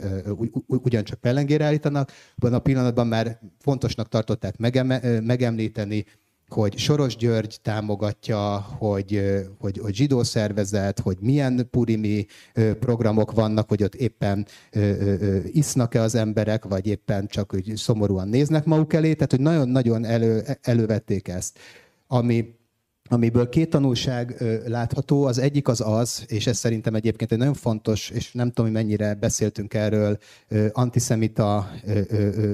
[0.67, 2.13] ugyancsak pellengére állítanak.
[2.37, 4.57] Abban a pillanatban már fontosnak tartották
[5.21, 6.05] megemlíteni,
[6.49, 9.23] hogy Soros György támogatja, hogy,
[9.59, 12.27] hogy, hogy zsidó szervezet, hogy milyen purimi
[12.79, 14.47] programok vannak, hogy ott éppen
[15.45, 19.15] isznak-e az emberek, vagy éppen csak hogy szomorúan néznek maguk elé.
[19.15, 21.59] Tehát, hogy nagyon-nagyon elő, elővették ezt.
[22.07, 22.55] Ami
[23.09, 25.25] amiből két tanulság látható.
[25.25, 28.83] Az egyik az az, és ez szerintem egyébként egy nagyon fontos, és nem tudom, hogy
[28.83, 30.19] mennyire beszéltünk erről,
[30.73, 31.71] antiszemita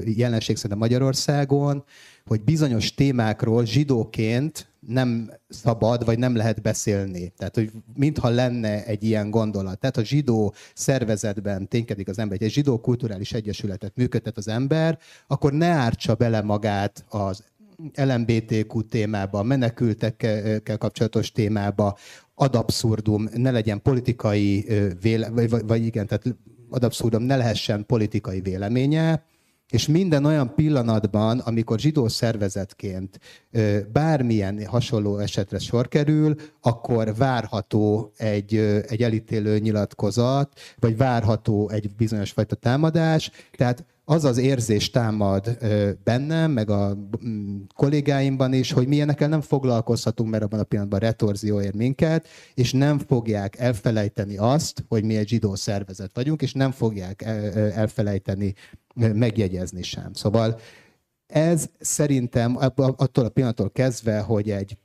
[0.05, 1.83] jelenség szerintem Magyarországon,
[2.25, 7.33] hogy bizonyos témákról zsidóként nem szabad, vagy nem lehet beszélni.
[7.37, 9.79] Tehát, hogy mintha lenne egy ilyen gondolat.
[9.79, 15.53] Tehát, a zsidó szervezetben ténykedik az ember, egy zsidó kulturális egyesületet működtet az ember, akkor
[15.53, 17.43] ne ártsa bele magát az
[17.95, 21.97] LMBTQ témába, menekültekkel kapcsolatos témába,
[22.35, 24.65] ad abszurdum, ne legyen politikai
[25.01, 26.35] véle, vagy, vagy, vagy igen, tehát
[26.69, 29.23] ad abszurdum, ne lehessen politikai véleménye,
[29.71, 33.19] és minden olyan pillanatban, amikor zsidó szervezetként
[33.91, 38.55] bármilyen hasonló esetre sor kerül, akkor várható egy,
[38.87, 43.31] egy elítélő nyilatkozat, vagy várható egy bizonyos fajta támadás.
[43.51, 45.57] Tehát az az érzés támad
[46.03, 50.99] bennem, meg a mm, kollégáimban is, hogy mi ilyenekkel nem foglalkozhatunk, mert abban a pillanatban
[50.99, 56.53] retorzió ér minket, és nem fogják elfelejteni azt, hogy mi egy zsidó szervezet vagyunk, és
[56.53, 57.21] nem fogják
[57.75, 58.53] elfelejteni
[58.95, 60.13] megjegyezni sem.
[60.13, 60.59] Szóval
[61.27, 64.77] ez szerintem attól a pillanattól kezdve, hogy egy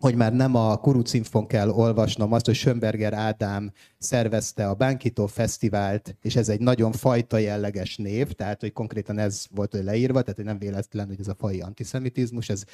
[0.00, 6.16] hogy már nem a kurucinfon kell olvasnom azt, hogy Schönberger Ádám szervezte a Bánkító Fesztivált,
[6.22, 10.36] és ez egy nagyon fajta jelleges név, tehát hogy konkrétan ez volt hogy leírva, tehát
[10.36, 12.64] hogy nem véletlen, hogy ez a fai antiszemitizmus, ez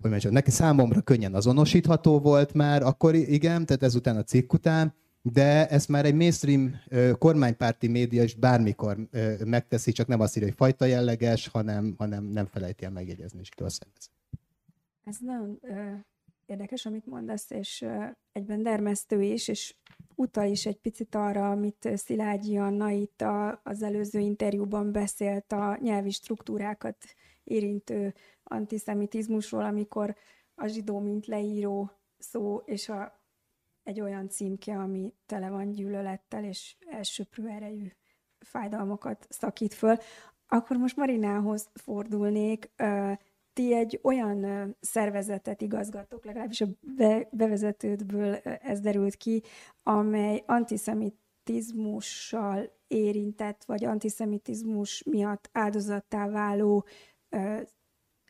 [0.00, 4.94] hogy mondjam, neki számomra könnyen azonosítható volt már, akkor igen, tehát ezután a cikk után,
[5.22, 6.74] de ezt már egy mainstream
[7.18, 8.96] kormánypárti média is bármikor
[9.44, 13.48] megteszi, csak nem azt írja, hogy fajta jelleges, hanem, hanem nem felejti el megjegyezni is
[13.56, 13.64] a
[15.04, 15.60] Ez nagyon
[16.46, 17.86] érdekes, amit mondasz, és
[18.32, 19.74] egyben dermesztő is, és
[20.14, 25.78] utal is egy picit arra, amit Szilágyi Anna itt a, az előző interjúban beszélt a
[25.80, 26.96] nyelvi struktúrákat
[27.44, 30.16] érintő antiszemitizmusról, amikor
[30.54, 33.22] a zsidó, mint leíró szó, és a,
[33.82, 37.88] egy olyan címke, ami tele van gyűlölettel, és elsöprő erejű
[38.38, 39.96] fájdalmakat szakít föl.
[40.46, 42.70] Akkor most Marinához fordulnék.
[43.54, 46.66] Ti egy olyan szervezetet igazgatok, legalábbis a
[47.30, 49.42] bevezetődből ez derült ki,
[49.82, 56.86] amely antiszemitizmussal érintett, vagy antiszemitizmus miatt áldozattá váló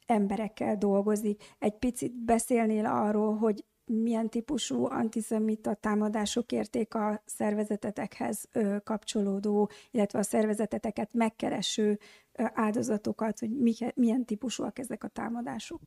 [0.06, 1.42] emberekkel dolgozik.
[1.58, 8.48] Egy picit beszélnél arról, hogy milyen típusú antiszemita támadások érték a szervezetetekhez
[8.84, 11.98] kapcsolódó, illetve a szervezeteteket megkereső
[12.34, 13.50] áldozatokat, hogy
[13.94, 15.80] milyen típusúak ezek a támadások?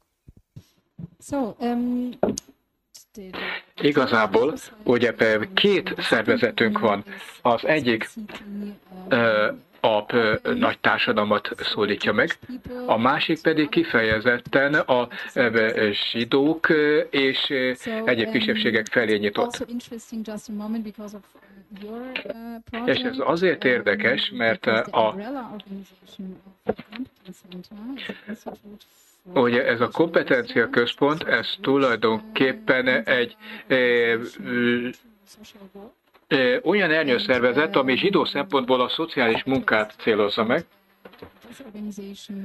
[1.19, 2.10] So, um,
[3.81, 5.15] Igazából ugye
[5.53, 7.03] két szervezetünk van.
[7.41, 8.10] Az egyik
[9.82, 10.13] a
[10.54, 12.38] nagy társadalmat szólítja meg,
[12.86, 15.08] a másik pedig kifejezetten a
[16.12, 16.68] zsidók
[17.10, 17.54] és
[18.06, 19.68] egyéb kisebbségek felé nyitott.
[22.86, 25.16] És ez azért érdekes, mert a
[29.34, 33.38] Ugye ez a kompetencia központ, ez tulajdonképpen egy
[36.63, 40.66] olyan ernyőszervezet, ami zsidó szempontból a szociális munkát célozza meg,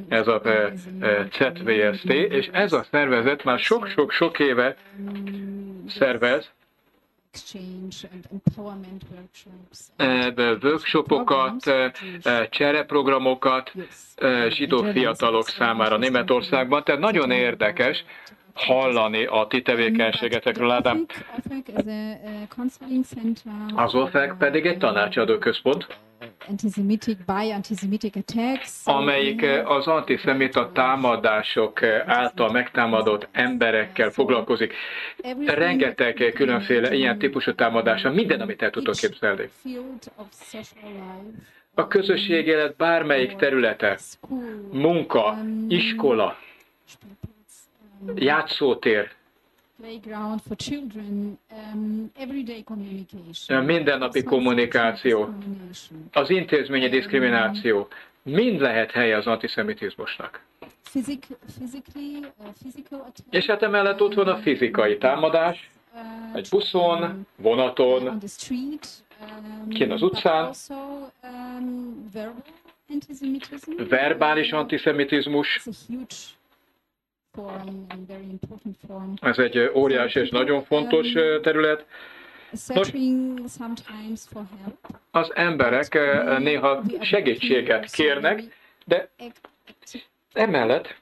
[0.09, 0.43] ez a
[1.33, 4.77] ZVST, és ez a szervezet már sok-sok-sok éve
[5.89, 6.51] szervez.
[10.63, 11.73] Workshopokat,
[12.51, 13.73] csereprogramokat
[14.49, 18.05] zsidó fiatalok számára Németországban, tehát nagyon érdekes,
[18.55, 21.07] hallani a ti tevékenységetekről, Ádám.
[23.75, 25.87] Az OFEC pedig egy tanácsadó központ,
[28.85, 34.75] amelyik az antiszemita támadások által megtámadott emberekkel foglalkozik.
[35.47, 39.49] Rengeteg különféle ilyen típusú támadása, minden, amit el tudok képzelni.
[41.75, 43.99] A közösség élet bármelyik területe,
[44.73, 45.39] munka,
[45.69, 46.37] iskola,
[48.15, 49.11] játszótér,
[53.49, 55.35] um, mindennapi kommunikáció,
[56.13, 57.89] az intézményi diszkrimináció,
[58.23, 60.43] mind lehet helye az antiszemitizmusnak.
[60.95, 61.03] Uh,
[63.31, 69.93] És hát emellett ott van a fizikai támadás, uh, egy buszon, um, vonaton, um, kint
[69.93, 70.53] az utcán,
[73.89, 75.63] verbális antiszemitizmus,
[79.21, 81.87] ez egy óriási és nagyon fontos terület.
[82.67, 82.93] Nos,
[85.11, 85.99] az emberek
[86.39, 88.43] néha segítséget kérnek,
[88.85, 89.11] de
[90.33, 91.01] emellett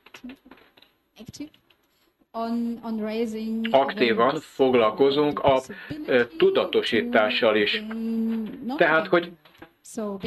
[3.71, 5.61] aktívan foglalkozunk a
[6.37, 7.85] tudatosítással is.
[8.77, 9.33] Tehát, hogy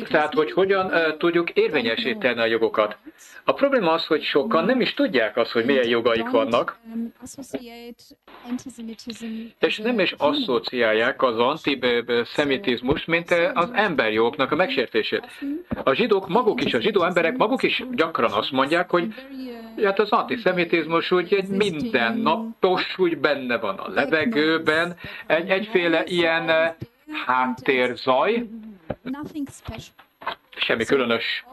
[0.10, 2.98] tehát, hogy hogyan uh, tudjuk érvényesíteni a jogokat.
[3.46, 6.80] A probléma az, hogy sokan nem is tudják azt, hogy milyen jogaik vannak,
[9.60, 15.26] és nem is asszociálják az antiszemitizmust, mint az emberjogoknak a megsértését.
[15.84, 19.14] A zsidók maguk is, a zsidó emberek maguk is gyakran azt mondják, hogy
[19.84, 26.76] hát az antiszemitizmus úgy egy mindennapos, úgy benne van a levegőben, egy, egyféle ilyen
[27.26, 28.46] háttérzaj,
[30.56, 31.46] Semmi különös.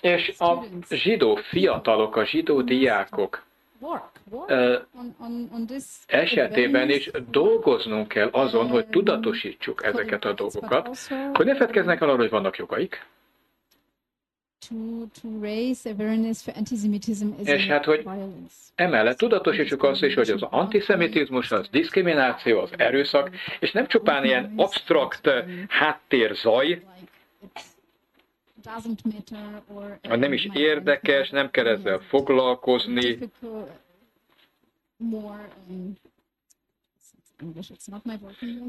[0.00, 3.46] És a zsidó fiatalok, a zsidó diákok.
[6.06, 10.98] Esetében is dolgoznunk kell azon, hogy tudatosítsuk ezeket a dolgokat,
[11.32, 13.06] hogy ne fedkeznek el arra, hogy vannak jogaik,
[17.48, 18.06] és hát, hogy
[18.74, 24.52] emellett tudatosítsuk azt is, hogy az antiszemitizmus, az diszkrimináció, az erőszak, és nem csupán ilyen
[24.56, 25.30] absztrakt
[25.68, 26.82] háttérzaj,
[30.02, 33.18] nem is érdekes, nem kell ezzel foglalkozni,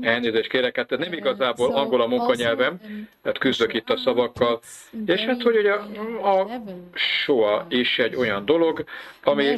[0.02, 2.80] Elnézést kérek, hát nem igazából angol a munkanyelvem,
[3.22, 4.60] tehát küzdök itt a szavakkal.
[5.06, 6.62] És hát, hogy ugye a, a
[6.94, 8.84] soa is egy olyan dolog,
[9.24, 9.56] ami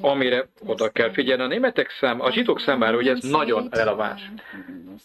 [0.00, 1.42] amire oda kell figyelni.
[1.42, 4.30] A németek szám, a zsidók számára ugye ez nagyon releváns.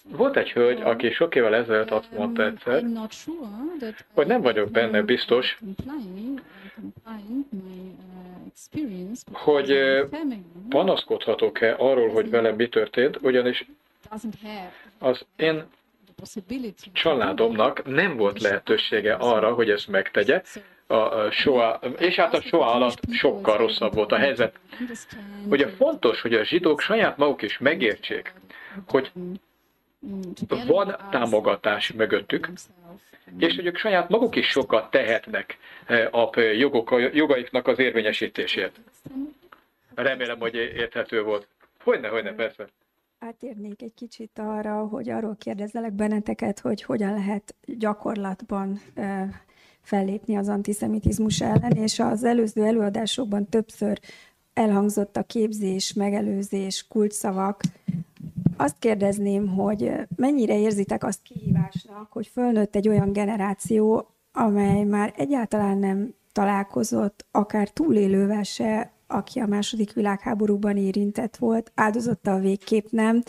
[0.04, 2.84] Volt egy hölgy, aki sok évvel ezelőtt azt mondta egyszer,
[4.14, 5.58] hogy nem vagyok benne biztos,
[9.32, 9.78] hogy
[10.70, 13.66] panaszkodhatok-e arról, hogy velem mi történt, ugyanis
[15.00, 15.66] az én
[16.94, 20.42] családomnak nem volt lehetősége arra, hogy ezt megtegye,
[20.88, 24.60] a soha, és hát a soha alatt sokkal rosszabb volt a helyzet.
[25.50, 28.34] Ugye fontos, hogy a zsidók saját maguk is megértsék,
[28.88, 29.12] hogy
[30.68, 32.50] van támogatás mögöttük,
[33.38, 38.80] és hogy ők saját maguk is sokat tehetnek eh, a jogok, jogaiknak az érvényesítésért.
[39.96, 41.48] Remélem, hogy érthető volt.
[41.84, 42.68] Hogyne, hogyne, persze.
[43.20, 49.28] Átérnék egy kicsit arra, hogy arról kérdezzelek benneteket, hogy hogyan lehet gyakorlatban eh,
[49.82, 54.00] fellépni az antiszemitizmus ellen, és az előző előadásokban többször
[54.58, 57.62] elhangzott a képzés, megelőzés, kulcsszavak.
[58.58, 65.78] Azt kérdezném, hogy mennyire érzitek azt kihívásnak, hogy fölnőtt egy olyan generáció, amely már egyáltalán
[65.78, 73.24] nem találkozott, akár túlélővel se, aki a második világháborúban érintett volt, áldozotta a végképp nem,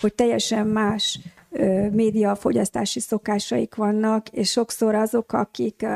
[0.00, 1.18] hogy teljesen más
[1.90, 5.86] médiafogyasztási szokásaik vannak, és sokszor azok, akik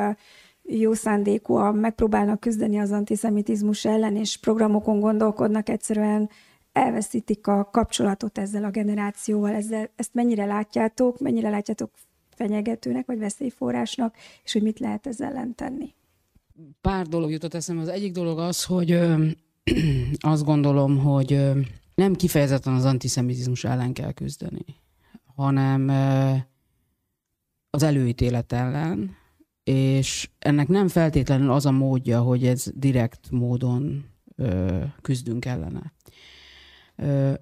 [0.67, 6.31] jó szándékúan megpróbálnak küzdeni az antiszemitizmus ellen, és programokon gondolkodnak, egyszerűen
[6.73, 9.55] elveszítik a kapcsolatot ezzel a generációval.
[9.55, 11.91] Ezzel, ezt mennyire látjátok, mennyire látjátok
[12.35, 14.15] fenyegetőnek, vagy veszélyforrásnak,
[14.45, 15.95] és hogy mit lehet ezzel ellen tenni?
[16.81, 17.83] Pár dolog jutott eszembe.
[17.83, 19.27] Az egyik dolog az, hogy ö,
[20.21, 21.59] azt gondolom, hogy ö,
[21.95, 24.65] nem kifejezetten az antiszemitizmus ellen kell küzdeni
[25.37, 25.89] hanem
[27.71, 29.17] az előítélet ellen,
[29.69, 34.05] és ennek nem feltétlenül az a módja, hogy ez direkt módon
[34.37, 35.93] ö, küzdünk ellene.
[36.97, 37.33] Ö,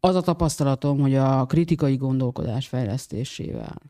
[0.00, 3.80] az a tapasztalatom, hogy a kritikai gondolkodás fejlesztésével,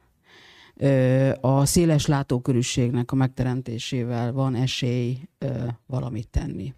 [0.76, 6.74] ö, a széles látókörűségnek a megteremtésével van esély ö, valamit tenni.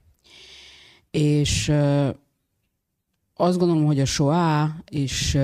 [1.11, 2.11] És ö,
[3.35, 5.37] azt gondolom, hogy a soá is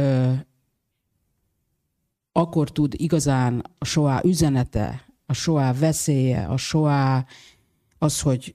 [2.36, 7.26] akkor tud igazán a soá üzenete, a soá veszélye, a soá
[7.98, 8.54] az, hogy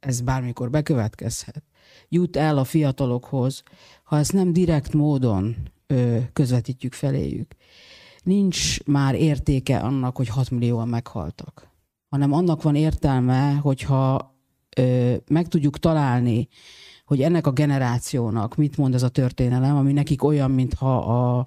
[0.00, 1.62] ez bármikor bekövetkezhet,
[2.08, 3.62] jut el a fiatalokhoz,
[4.04, 7.54] ha ezt nem direkt módon ö, közvetítjük feléjük.
[8.22, 11.70] Nincs már értéke annak, hogy 6 millióan meghaltak,
[12.08, 14.34] hanem annak van értelme, hogyha
[14.76, 16.48] ö, meg tudjuk találni
[17.10, 21.46] hogy ennek a generációnak mit mond ez a történelem, ami nekik olyan, mintha a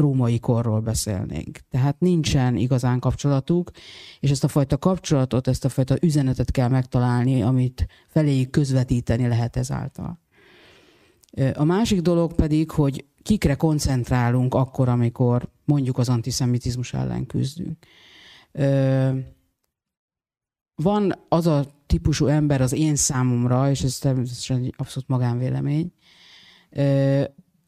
[0.00, 1.58] római korról beszélnénk.
[1.70, 3.70] Tehát nincsen igazán kapcsolatuk,
[4.20, 9.56] és ezt a fajta kapcsolatot, ezt a fajta üzenetet kell megtalálni, amit feléjük közvetíteni lehet
[9.56, 10.20] ezáltal.
[11.54, 17.78] A másik dolog pedig, hogy kikre koncentrálunk akkor, amikor mondjuk az antiszemitizmus ellen küzdünk.
[20.74, 25.92] Van az a típusú ember az én számomra, és ez természetesen egy abszolút magánvélemény,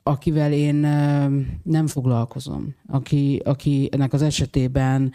[0.03, 0.75] akivel én
[1.63, 5.13] nem foglalkozom, aki, aki ennek az esetében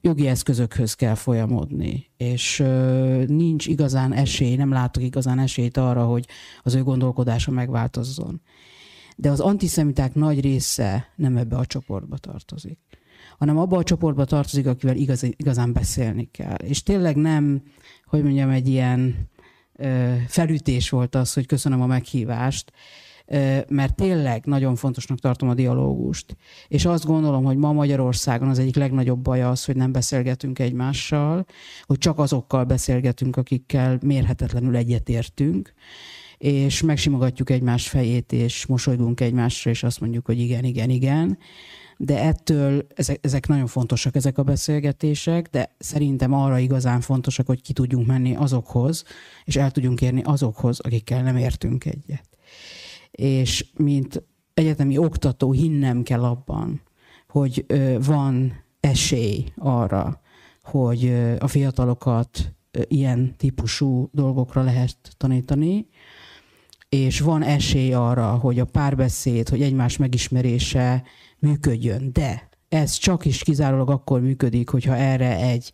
[0.00, 2.62] jogi eszközökhöz kell folyamodni, és
[3.26, 6.26] nincs igazán esély, nem látok igazán esélyt arra, hogy
[6.62, 8.40] az ő gondolkodása megváltozzon.
[9.16, 12.78] De az antiszemiták nagy része nem ebbe a csoportba tartozik
[13.40, 16.56] hanem abba a csoportba tartozik, akivel igaz, igazán beszélni kell.
[16.56, 17.62] És tényleg nem,
[18.04, 19.28] hogy mondjam, egy ilyen
[20.26, 22.72] felütés volt az, hogy köszönöm a meghívást,
[23.68, 26.36] mert tényleg nagyon fontosnak tartom a dialógust.
[26.68, 31.46] És azt gondolom, hogy ma Magyarországon az egyik legnagyobb baj az, hogy nem beszélgetünk egymással,
[31.82, 35.74] hogy csak azokkal beszélgetünk, akikkel mérhetetlenül egyetértünk
[36.38, 41.38] és megsimogatjuk egymás fejét, és mosolygunk egymásra, és azt mondjuk, hogy igen, igen, igen
[42.02, 47.62] de ettől ezek, ezek nagyon fontosak, ezek a beszélgetések, de szerintem arra igazán fontosak, hogy
[47.62, 49.04] ki tudjunk menni azokhoz,
[49.44, 52.29] és el tudjunk érni azokhoz, akikkel nem értünk egyet.
[53.20, 54.22] És mint
[54.54, 56.80] egyetemi oktató hinnem kell abban,
[57.28, 57.66] hogy
[58.04, 60.20] van esély arra,
[60.62, 62.54] hogy a fiatalokat
[62.88, 65.86] ilyen típusú dolgokra lehet tanítani,
[66.88, 71.02] és van esély arra, hogy a párbeszéd, hogy egymás megismerése
[71.38, 72.12] működjön.
[72.12, 75.72] De ez csak is kizárólag akkor működik, hogyha erre egy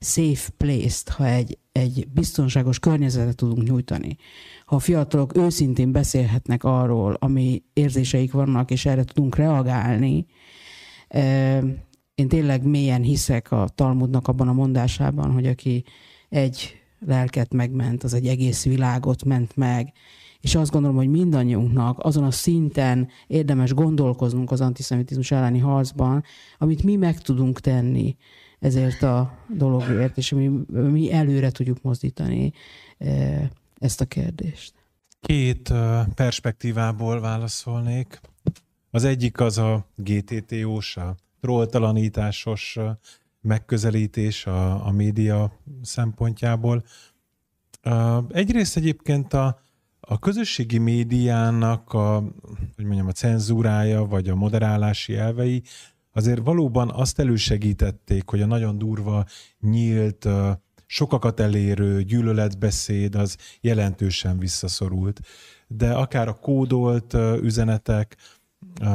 [0.00, 4.16] safe place-t, ha egy, egy biztonságos környezetet tudunk nyújtani.
[4.66, 10.26] Ha a fiatalok őszintén beszélhetnek arról, ami érzéseik vannak, és erre tudunk reagálni,
[12.14, 15.84] én tényleg mélyen hiszek a Talmudnak abban a mondásában, hogy aki
[16.28, 19.92] egy lelket megment, az egy egész világot ment meg,
[20.40, 26.24] és azt gondolom, hogy mindannyiunknak azon a szinten érdemes gondolkoznunk az antiszemitizmus elleni harcban,
[26.58, 28.16] amit mi meg tudunk tenni
[28.58, 32.52] ezért a dologért, és mi, mi előre tudjuk mozdítani
[33.78, 34.74] ezt a kérdést.
[35.20, 35.72] Két
[36.14, 38.20] perspektívából válaszolnék.
[38.90, 42.78] Az egyik az a GTTO-s, a trolltalanításos
[43.40, 45.52] megközelítés a, a média
[45.82, 46.84] szempontjából.
[48.28, 49.60] Egyrészt egyébként a,
[50.00, 52.16] a közösségi médiának a,
[52.76, 55.62] hogy mondjam, a cenzúrája, vagy a moderálási elvei
[56.16, 59.24] azért valóban azt elősegítették, hogy a nagyon durva,
[59.60, 60.28] nyílt,
[60.86, 65.20] sokakat elérő gyűlöletbeszéd az jelentősen visszaszorult.
[65.66, 68.16] De akár a kódolt üzenetek,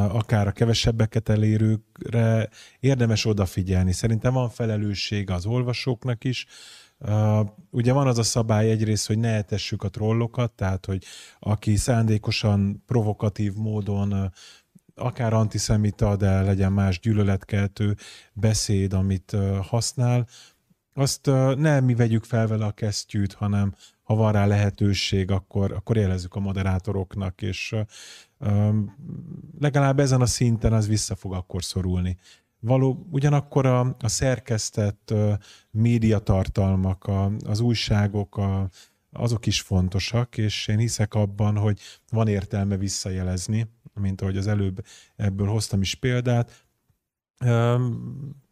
[0.10, 2.50] akár a kevesebbeket elérőkre
[2.80, 3.92] érdemes odafigyelni.
[3.92, 6.46] Szerintem van felelősség az olvasóknak is.
[7.70, 11.04] Ugye van az a szabály egyrészt, hogy ne etessük a trollokat, tehát hogy
[11.40, 14.32] aki szándékosan, provokatív módon
[14.96, 17.96] akár antiszemita, de legyen más gyűlöletkeltő
[18.34, 20.28] beszéd, amit használ,
[20.94, 21.26] azt
[21.56, 23.74] nem mi vegyük fel vele a kesztyűt, hanem
[24.04, 27.76] ha van rá lehetőség, akkor, akkor élezzük a moderátoroknak, és
[28.40, 28.96] um,
[29.60, 32.18] legalább ezen a szinten az vissza fog akkor szorulni.
[32.60, 35.34] Való, ugyanakkor a, a szerkesztett uh,
[35.72, 38.70] médiatartalmak, a, az újságok, a,
[39.12, 44.86] azok is fontosak, és én hiszek abban, hogy van értelme visszajelezni, mint ahogy az előbb
[45.16, 46.66] ebből hoztam is példát.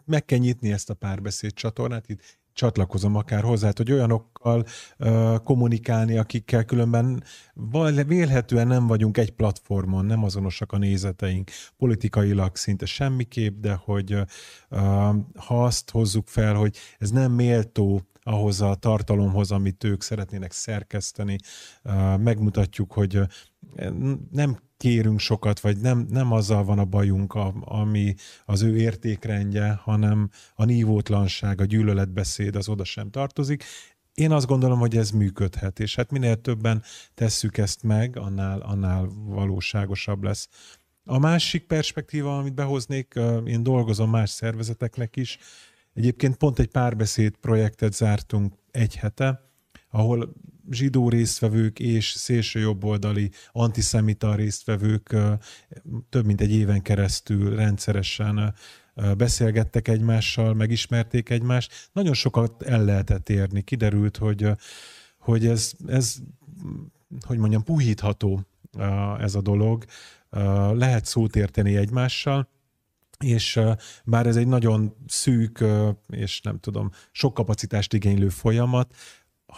[0.05, 4.65] Meg kell nyitni ezt a párbeszéd csatornát, itt csatlakozom akár hozzá, hogy olyanokkal
[5.43, 7.23] kommunikálni, akikkel különben
[8.07, 14.25] vélhetően nem vagyunk egy platformon, nem azonosak a nézeteink, politikailag szinte semmiképp, de hogy uh,
[15.35, 21.37] ha azt hozzuk fel, hogy ez nem méltó ahhoz a tartalomhoz, amit ők szeretnének szerkeszteni,
[22.17, 23.19] megmutatjuk, hogy
[24.31, 28.15] nem kérünk sokat, vagy nem, nem azzal van a bajunk, ami
[28.45, 33.63] az ő értékrendje, hanem a nívótlanság, a gyűlöletbeszéd az oda sem tartozik.
[34.13, 39.09] Én azt gondolom, hogy ez működhet, és hát minél többen tesszük ezt meg, annál, annál
[39.25, 40.49] valóságosabb lesz.
[41.05, 45.37] A másik perspektíva, amit behoznék, én dolgozom más szervezeteknek is.
[45.99, 49.49] Egyébként pont egy párbeszéd projektet zártunk egy hete,
[49.89, 50.33] ahol
[50.71, 55.15] zsidó résztvevők és szélső jobboldali antiszemita résztvevők
[56.09, 58.53] több mint egy éven keresztül rendszeresen
[59.17, 61.89] beszélgettek egymással, megismerték egymást.
[61.93, 63.61] Nagyon sokat el lehetett érni.
[63.61, 64.47] Kiderült, hogy,
[65.17, 66.15] hogy ez, ez,
[67.25, 68.41] hogy mondjam, puhítható
[69.19, 69.85] ez a dolog.
[70.73, 72.49] Lehet szót érteni egymással,
[73.23, 73.59] és
[74.03, 75.63] bár ez egy nagyon szűk,
[76.07, 78.95] és nem tudom, sok kapacitást igénylő folyamat,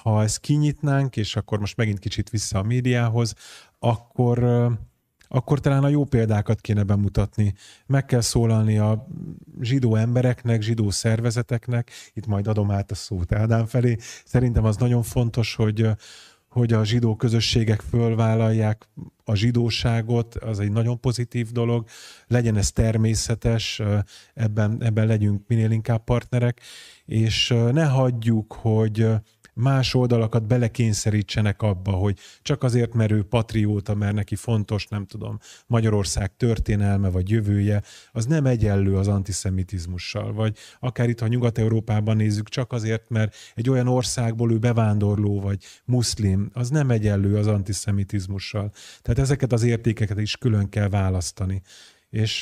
[0.01, 3.33] ha ezt kinyitnánk, és akkor most megint kicsit vissza a médiához,
[3.79, 4.43] akkor,
[5.27, 7.53] akkor talán a jó példákat kéne bemutatni.
[7.85, 9.07] Meg kell szólalni a
[9.61, 13.97] zsidó embereknek, zsidó szervezeteknek, itt majd adom át a szót Ádám felé.
[14.25, 15.89] Szerintem az nagyon fontos, hogy,
[16.51, 18.87] hogy a zsidó közösségek fölvállalják
[19.23, 21.85] a zsidóságot, az egy nagyon pozitív dolog,
[22.27, 23.81] legyen ez természetes,
[24.33, 26.61] ebben, ebben legyünk minél inkább partnerek,
[27.05, 29.07] és ne hagyjuk, hogy
[29.61, 35.37] más oldalakat belekényszerítsenek abba, hogy csak azért, mert ő patrióta, mert neki fontos, nem tudom,
[35.67, 37.81] Magyarország történelme vagy jövője,
[38.11, 40.33] az nem egyenlő az antiszemitizmussal.
[40.33, 45.63] Vagy akár itt, ha Nyugat-Európában nézzük, csak azért, mert egy olyan országból ő bevándorló vagy
[45.85, 48.71] muszlim, az nem egyenlő az antiszemitizmussal.
[49.01, 51.61] Tehát ezeket az értékeket is külön kell választani.
[52.09, 52.41] És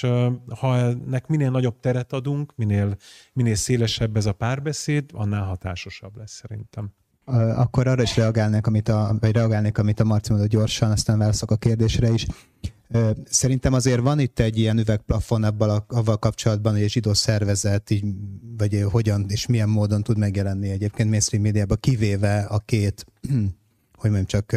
[0.59, 2.97] ha ennek minél nagyobb teret adunk, minél,
[3.33, 6.93] minél szélesebb ez a párbeszéd, annál hatásosabb lesz szerintem.
[7.55, 11.51] Akkor arra is reagálnék, amit a, vagy reagálnék, amit a Marci mondott gyorsan, aztán válaszok
[11.51, 12.25] a kérdésre is.
[13.23, 18.05] Szerintem azért van itt egy ilyen üvegplafon abban, avval kapcsolatban, hogy egy zsidó szervezet így,
[18.57, 23.05] vagy hogyan és milyen módon tud megjelenni egyébként mainstream médiában, kivéve a két,
[24.01, 24.55] hogy mondjam csak,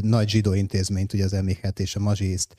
[0.00, 2.54] nagy zsidó intézményt, ugye az Emichet és a Mazsiszt,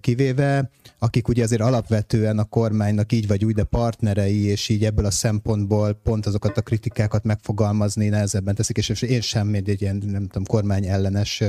[0.00, 5.04] kivéve, akik ugye azért alapvetően a kormánynak így vagy úgy, de partnerei, és így ebből
[5.04, 10.26] a szempontból pont azokat a kritikákat megfogalmazni nehezebben teszik, és én sem egy ilyen, nem
[10.26, 11.42] tudom, kormány ellenes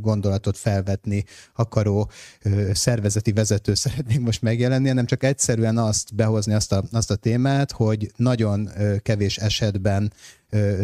[0.00, 1.24] gondolatot felvetni
[1.54, 2.10] akaró
[2.72, 7.72] szervezeti vezető szeretnék most megjelenni, hanem csak egyszerűen azt behozni azt a, azt a témát,
[7.72, 8.70] hogy nagyon
[9.02, 10.12] kevés esetben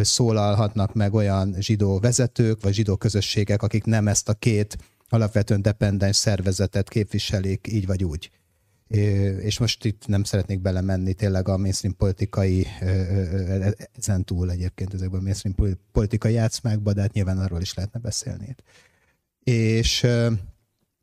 [0.03, 4.77] szólalhatnak meg olyan zsidó vezetők, vagy zsidó közösségek, akik nem ezt a két
[5.09, 8.31] alapvetően dependens szervezetet képviselik így vagy úgy.
[9.41, 12.67] És most itt nem szeretnék belemenni tényleg a mainstream politikai,
[13.93, 18.55] ezen túl egyébként ezekben a mainstream politikai játszmákba, de hát nyilván arról is lehetne beszélni.
[19.45, 20.07] És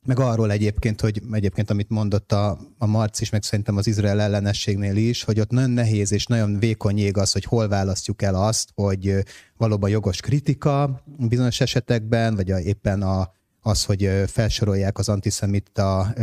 [0.06, 4.20] meg arról egyébként, hogy egyébként amit mondott a, a Marc is, meg szerintem az Izrael
[4.20, 8.34] ellenességnél is, hogy ott nagyon nehéz és nagyon vékony jég az, hogy hol választjuk el
[8.34, 9.24] azt, hogy
[9.56, 13.32] valóban jogos kritika bizonyos esetekben, vagy a, éppen a,
[13.66, 16.14] az, hogy felsorolják az antiszemita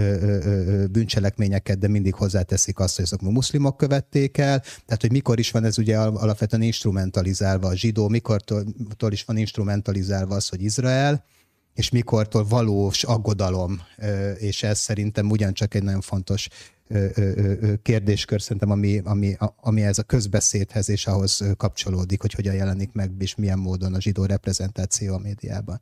[0.91, 4.59] bűncselekményeket, de mindig hozzáteszik azt, hogy azok muszlimok követték el.
[4.59, 10.35] Tehát, hogy mikor is van ez ugye alapvetően instrumentalizálva a zsidó, mikortól is van instrumentalizálva
[10.35, 11.25] az, hogy Izrael,
[11.73, 13.81] és mikortól valós aggodalom,
[14.37, 16.47] és ez szerintem ugyancsak egy nagyon fontos
[17.81, 23.11] kérdéskör, szerintem, ami, ami, ami ez a közbeszédhez és ahhoz kapcsolódik, hogy hogyan jelenik meg,
[23.19, 25.79] és milyen módon a zsidó reprezentáció a médiában.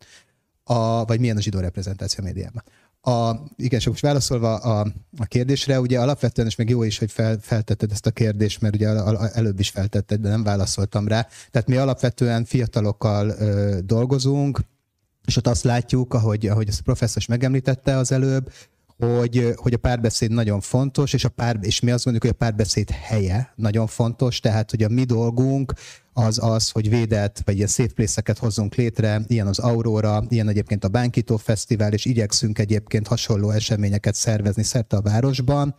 [0.70, 2.64] A, vagy milyen a zsidó reprezentáció a médiában.
[3.02, 7.12] A, igen, csak most válaszolva a, a kérdésre, ugye alapvetően, és meg jó is, hogy
[7.12, 8.88] fel, feltetted ezt a kérdést, mert ugye
[9.34, 11.28] előbb is feltetted, de nem válaszoltam rá.
[11.52, 14.60] Tehát mi alapvetően fiatalokkal ö, dolgozunk,
[15.26, 18.52] és ott azt látjuk, ahogy, ahogy ezt a professzor is megemlítette az előbb,
[19.00, 22.46] hogy, hogy a párbeszéd nagyon fontos, és, a pár, és mi azt gondoljuk, hogy a
[22.46, 25.74] párbeszéd helye nagyon fontos, tehát hogy a mi dolgunk
[26.14, 30.84] az az, hogy védett, vagy ilyen safe place hozzunk létre, ilyen az Aurora, ilyen egyébként
[30.84, 35.76] a Bánkító Fesztivál, és igyekszünk egyébként hasonló eseményeket szervezni szerte a városban,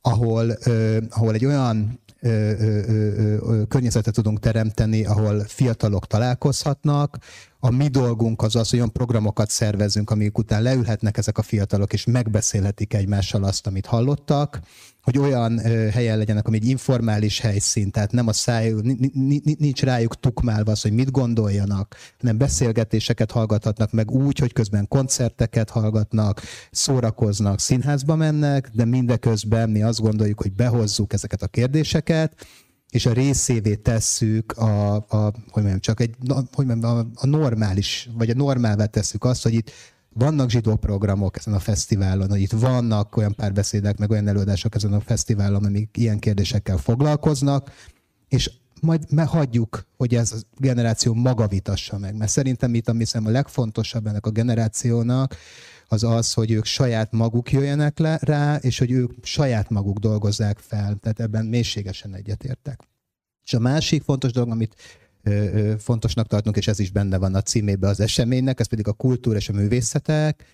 [0.00, 2.00] ahol, ö, ahol egy olyan
[3.68, 7.18] környezetet tudunk teremteni, ahol fiatalok találkozhatnak,
[7.60, 11.92] a mi dolgunk az az, hogy olyan programokat szervezünk, amik után leülhetnek ezek a fiatalok,
[11.92, 14.60] és megbeszélhetik egymással azt, amit hallottak,
[15.02, 15.58] hogy olyan
[15.90, 18.72] helyen legyenek, ami egy informális helyszín, tehát nem a száj,
[19.58, 25.70] nincs rájuk tukmálva az, hogy mit gondoljanak, hanem beszélgetéseket hallgathatnak meg úgy, hogy közben koncerteket
[25.70, 32.46] hallgatnak, szórakoznak, színházba mennek, de mindeközben mi azt gondoljuk, hogy behozzuk ezeket a kérdéseket,
[32.90, 36.14] és a részévé tesszük a, a hogy mondjam, csak egy,
[36.52, 39.70] hogy mondjam, a, a normális, vagy a normálvá tesszük azt, hogy itt
[40.14, 44.92] vannak zsidó programok ezen a fesztiválon, hogy itt vannak olyan párbeszédek, meg olyan előadások ezen
[44.92, 47.72] a fesztiválon, amik ilyen kérdésekkel foglalkoznak,
[48.28, 52.16] és majd hagyjuk, hogy ez a generáció maga vitassa meg.
[52.16, 55.36] Mert szerintem itt, ami a legfontosabb ennek a generációnak,
[55.88, 60.58] az az, hogy ők saját maguk jöjjenek le rá, és hogy ők saját maguk dolgozzák
[60.58, 60.96] fel.
[61.00, 62.80] Tehát ebben mélységesen egyetértek.
[63.44, 64.74] És a másik fontos dolog, amit
[65.78, 69.36] fontosnak tartunk, és ez is benne van a címébe az eseménynek, ez pedig a kultúra
[69.36, 70.44] és a művészetek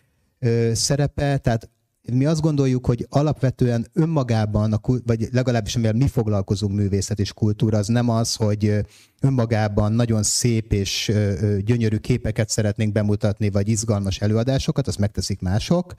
[0.73, 1.71] szerepe, tehát
[2.13, 7.79] mi azt gondoljuk, hogy alapvetően önmagában, a, vagy legalábbis amivel mi foglalkozunk művészet és kultúra,
[7.79, 8.87] az nem az, hogy
[9.21, 11.13] önmagában nagyon szép és
[11.59, 15.95] gyönyörű képeket szeretnénk bemutatni, vagy izgalmas előadásokat, azt megteszik mások.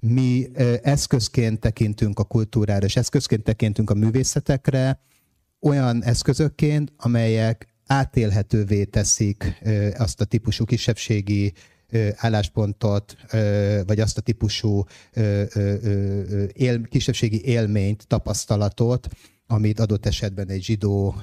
[0.00, 0.48] Mi
[0.82, 5.00] eszközként tekintünk a kultúrára, és eszközként tekintünk a művészetekre,
[5.60, 9.62] olyan eszközökként, amelyek átélhetővé teszik
[9.96, 11.52] azt a típusú kisebbségi
[12.16, 13.16] álláspontot,
[13.86, 14.84] vagy azt a típusú
[16.52, 19.08] él, kisebbségi élményt, tapasztalatot,
[19.46, 21.14] amit adott esetben egy zsidó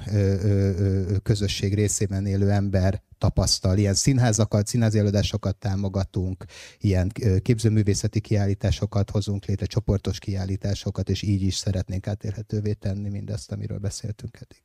[1.22, 3.76] közösség részében élő ember tapasztal.
[3.78, 6.44] Ilyen színházakat, színházi előadásokat támogatunk,
[6.78, 7.12] ilyen
[7.42, 14.36] képzőművészeti kiállításokat hozunk létre, csoportos kiállításokat, és így is szeretnénk átélhetővé tenni mindazt, amiről beszéltünk
[14.36, 14.62] eddig.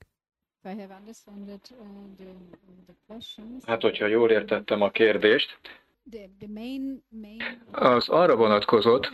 [3.61, 5.59] Hát, hogyha jól értettem a kérdést,
[7.71, 9.11] az arra vonatkozott,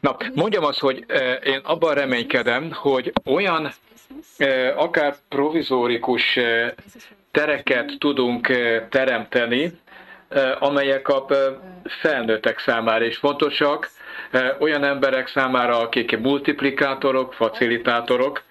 [0.00, 3.72] Na, mondjam azt, hogy eh, én abban reménykedem, hogy olyan
[4.36, 6.72] eh, akár provizórikus eh,
[7.30, 8.46] tereket tudunk
[8.88, 9.80] teremteni,
[10.58, 11.26] amelyek a
[11.84, 13.90] felnőttek számára is fontosak,
[14.58, 18.42] olyan emberek számára, akik multiplikátorok, facilitátorok.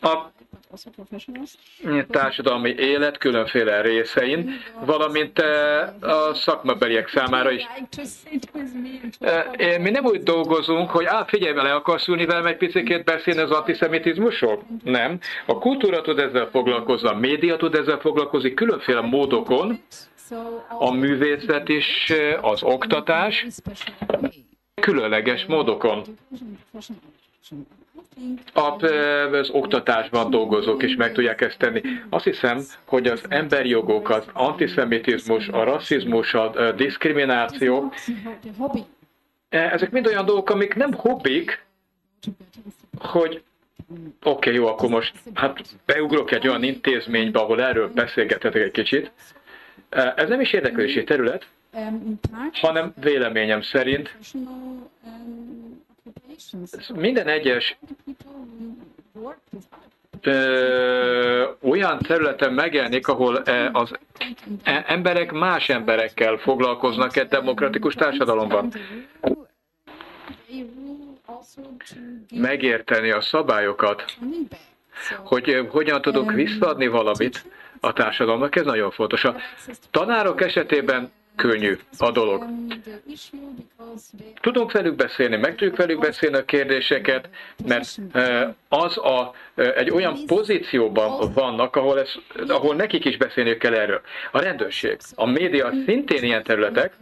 [0.00, 0.18] A
[2.10, 7.66] társadalmi élet különféle részein, valamint eh, a szakmabeliek számára is.
[9.20, 13.40] Eh, mi nem úgy dolgozunk, hogy á, figyelj, le akarsz ülni velem egy picit beszélni
[13.40, 14.62] az antiszemitizmusról?
[14.84, 15.18] Nem.
[15.46, 19.80] A kultúra tud ezzel foglalkozni, a média tud ezzel foglalkozni különféle módokon,
[20.78, 23.46] a művészet is, eh, az oktatás,
[24.74, 26.02] különleges módokon
[28.52, 31.80] az oktatásban dolgozók is meg tudják ezt tenni.
[32.08, 37.92] Azt hiszem, hogy az emberi jogok, az antiszemitizmus, a rasszizmus, a diszkrimináció,
[39.48, 41.64] e, ezek mind olyan dolgok, amik nem hobbik,
[42.98, 43.42] hogy
[44.22, 49.12] oké, okay, jó, akkor most hát beugrok egy olyan intézménybe, ahol erről beszélgethetek egy kicsit.
[49.88, 51.46] E, ez nem is érdeklődési terület,
[52.52, 54.16] hanem véleményem szerint
[56.94, 57.78] minden egyes
[60.20, 63.34] ö, olyan területen megjelenik, ahol
[63.72, 63.90] az
[64.62, 68.72] e, emberek más emberekkel foglalkoznak egy demokratikus társadalomban.
[72.34, 74.04] Megérteni a szabályokat,
[75.24, 77.44] hogy hogyan tudok visszaadni valamit
[77.80, 79.24] a társadalomnak, ez nagyon fontos.
[79.24, 79.36] A
[79.90, 82.46] tanárok esetében könnyű a dolog.
[84.40, 87.28] Tudunk velük beszélni, meg tudjuk velük beszélni a kérdéseket,
[87.66, 87.98] mert
[88.68, 92.12] az a, egy olyan pozícióban vannak, ahol, ez,
[92.48, 94.00] ahol nekik is beszélniük kell erről.
[94.32, 96.96] A rendőrség, a média szintén ilyen területek,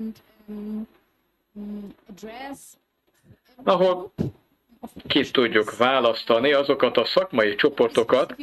[3.64, 4.12] ahol
[5.06, 8.36] ki tudjuk választani azokat a szakmai csoportokat,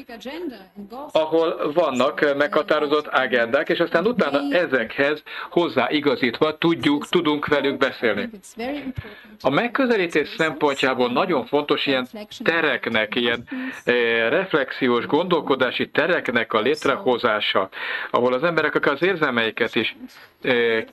[1.12, 8.30] ahol vannak meghatározott agendák, és aztán utána ezekhez hozzáigazítva tudjuk, tudunk velük beszélni.
[9.42, 12.08] A megközelítés szempontjából nagyon fontos ilyen
[12.44, 13.48] tereknek, ilyen
[13.84, 17.70] eh, reflexiós, gondolkodási tereknek a létrehozása,
[18.12, 19.96] ahol az emberek akár az érzelmeiket is
[20.42, 20.84] eh,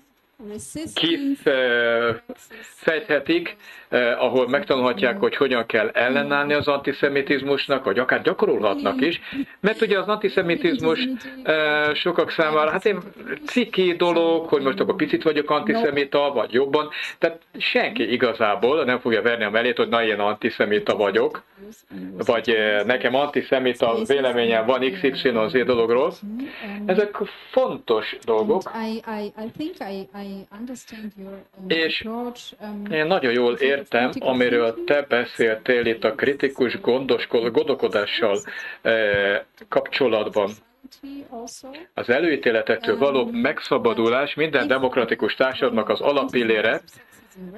[2.84, 3.56] kifejthetik,
[3.88, 9.20] eh, ahol megtanulhatják, hogy hogyan kell ellenállni az antiszemitizmusnak, vagy akár gyakorolhatnak is,
[9.60, 11.08] mert ugye az antiszemitizmus
[11.42, 12.98] eh, sokak számára, hát én
[13.46, 19.22] ciki dolog, hogy most akkor picit vagyok antiszemita, vagy jobban, tehát senki igazából nem fogja
[19.22, 21.42] verni a mellét, hogy na, én antiszemita vagyok,
[22.26, 26.12] vagy eh, nekem antiszemita véleményem van XYZ dologról.
[26.86, 27.16] Ezek
[27.50, 28.70] fontos dolgok.
[31.66, 32.04] És
[32.60, 36.80] um, én nagyon jól értem, amiről te beszéltél itt a kritikus
[37.52, 38.38] gondolkodással
[38.82, 40.50] eh, kapcsolatban.
[41.94, 46.82] Az előítéletektől való um, megszabadulás minden demokratikus társadalomnak az alapillére,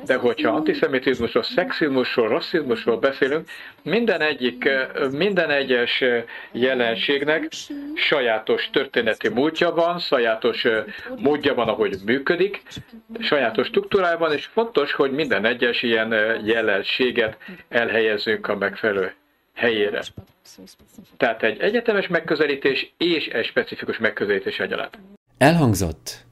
[0.06, 3.48] de hogyha antiszemitizmusról, szexizmusról, rasszizmusról beszélünk,
[3.82, 4.68] minden egyik,
[5.10, 6.04] minden egyes
[6.52, 7.48] jelenségnek
[7.94, 10.66] sajátos történeti múltja van, sajátos
[11.16, 12.62] módja van, ahogy működik,
[13.18, 16.12] sajátos struktúrája van, és fontos, hogy minden egyes ilyen
[16.44, 17.36] jelenséget
[17.68, 19.14] elhelyezzünk a megfelelő
[19.54, 20.02] helyére.
[21.16, 24.98] Tehát egy egyetemes megközelítés és egy specifikus megközelítés egyaránt.
[25.38, 26.26] Elhangzott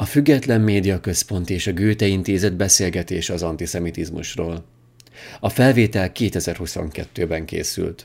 [0.00, 4.64] a Független Média Központ és a Goethe Intézet beszélgetés az antiszemitizmusról.
[5.40, 7.98] A felvétel 2022-ben készült.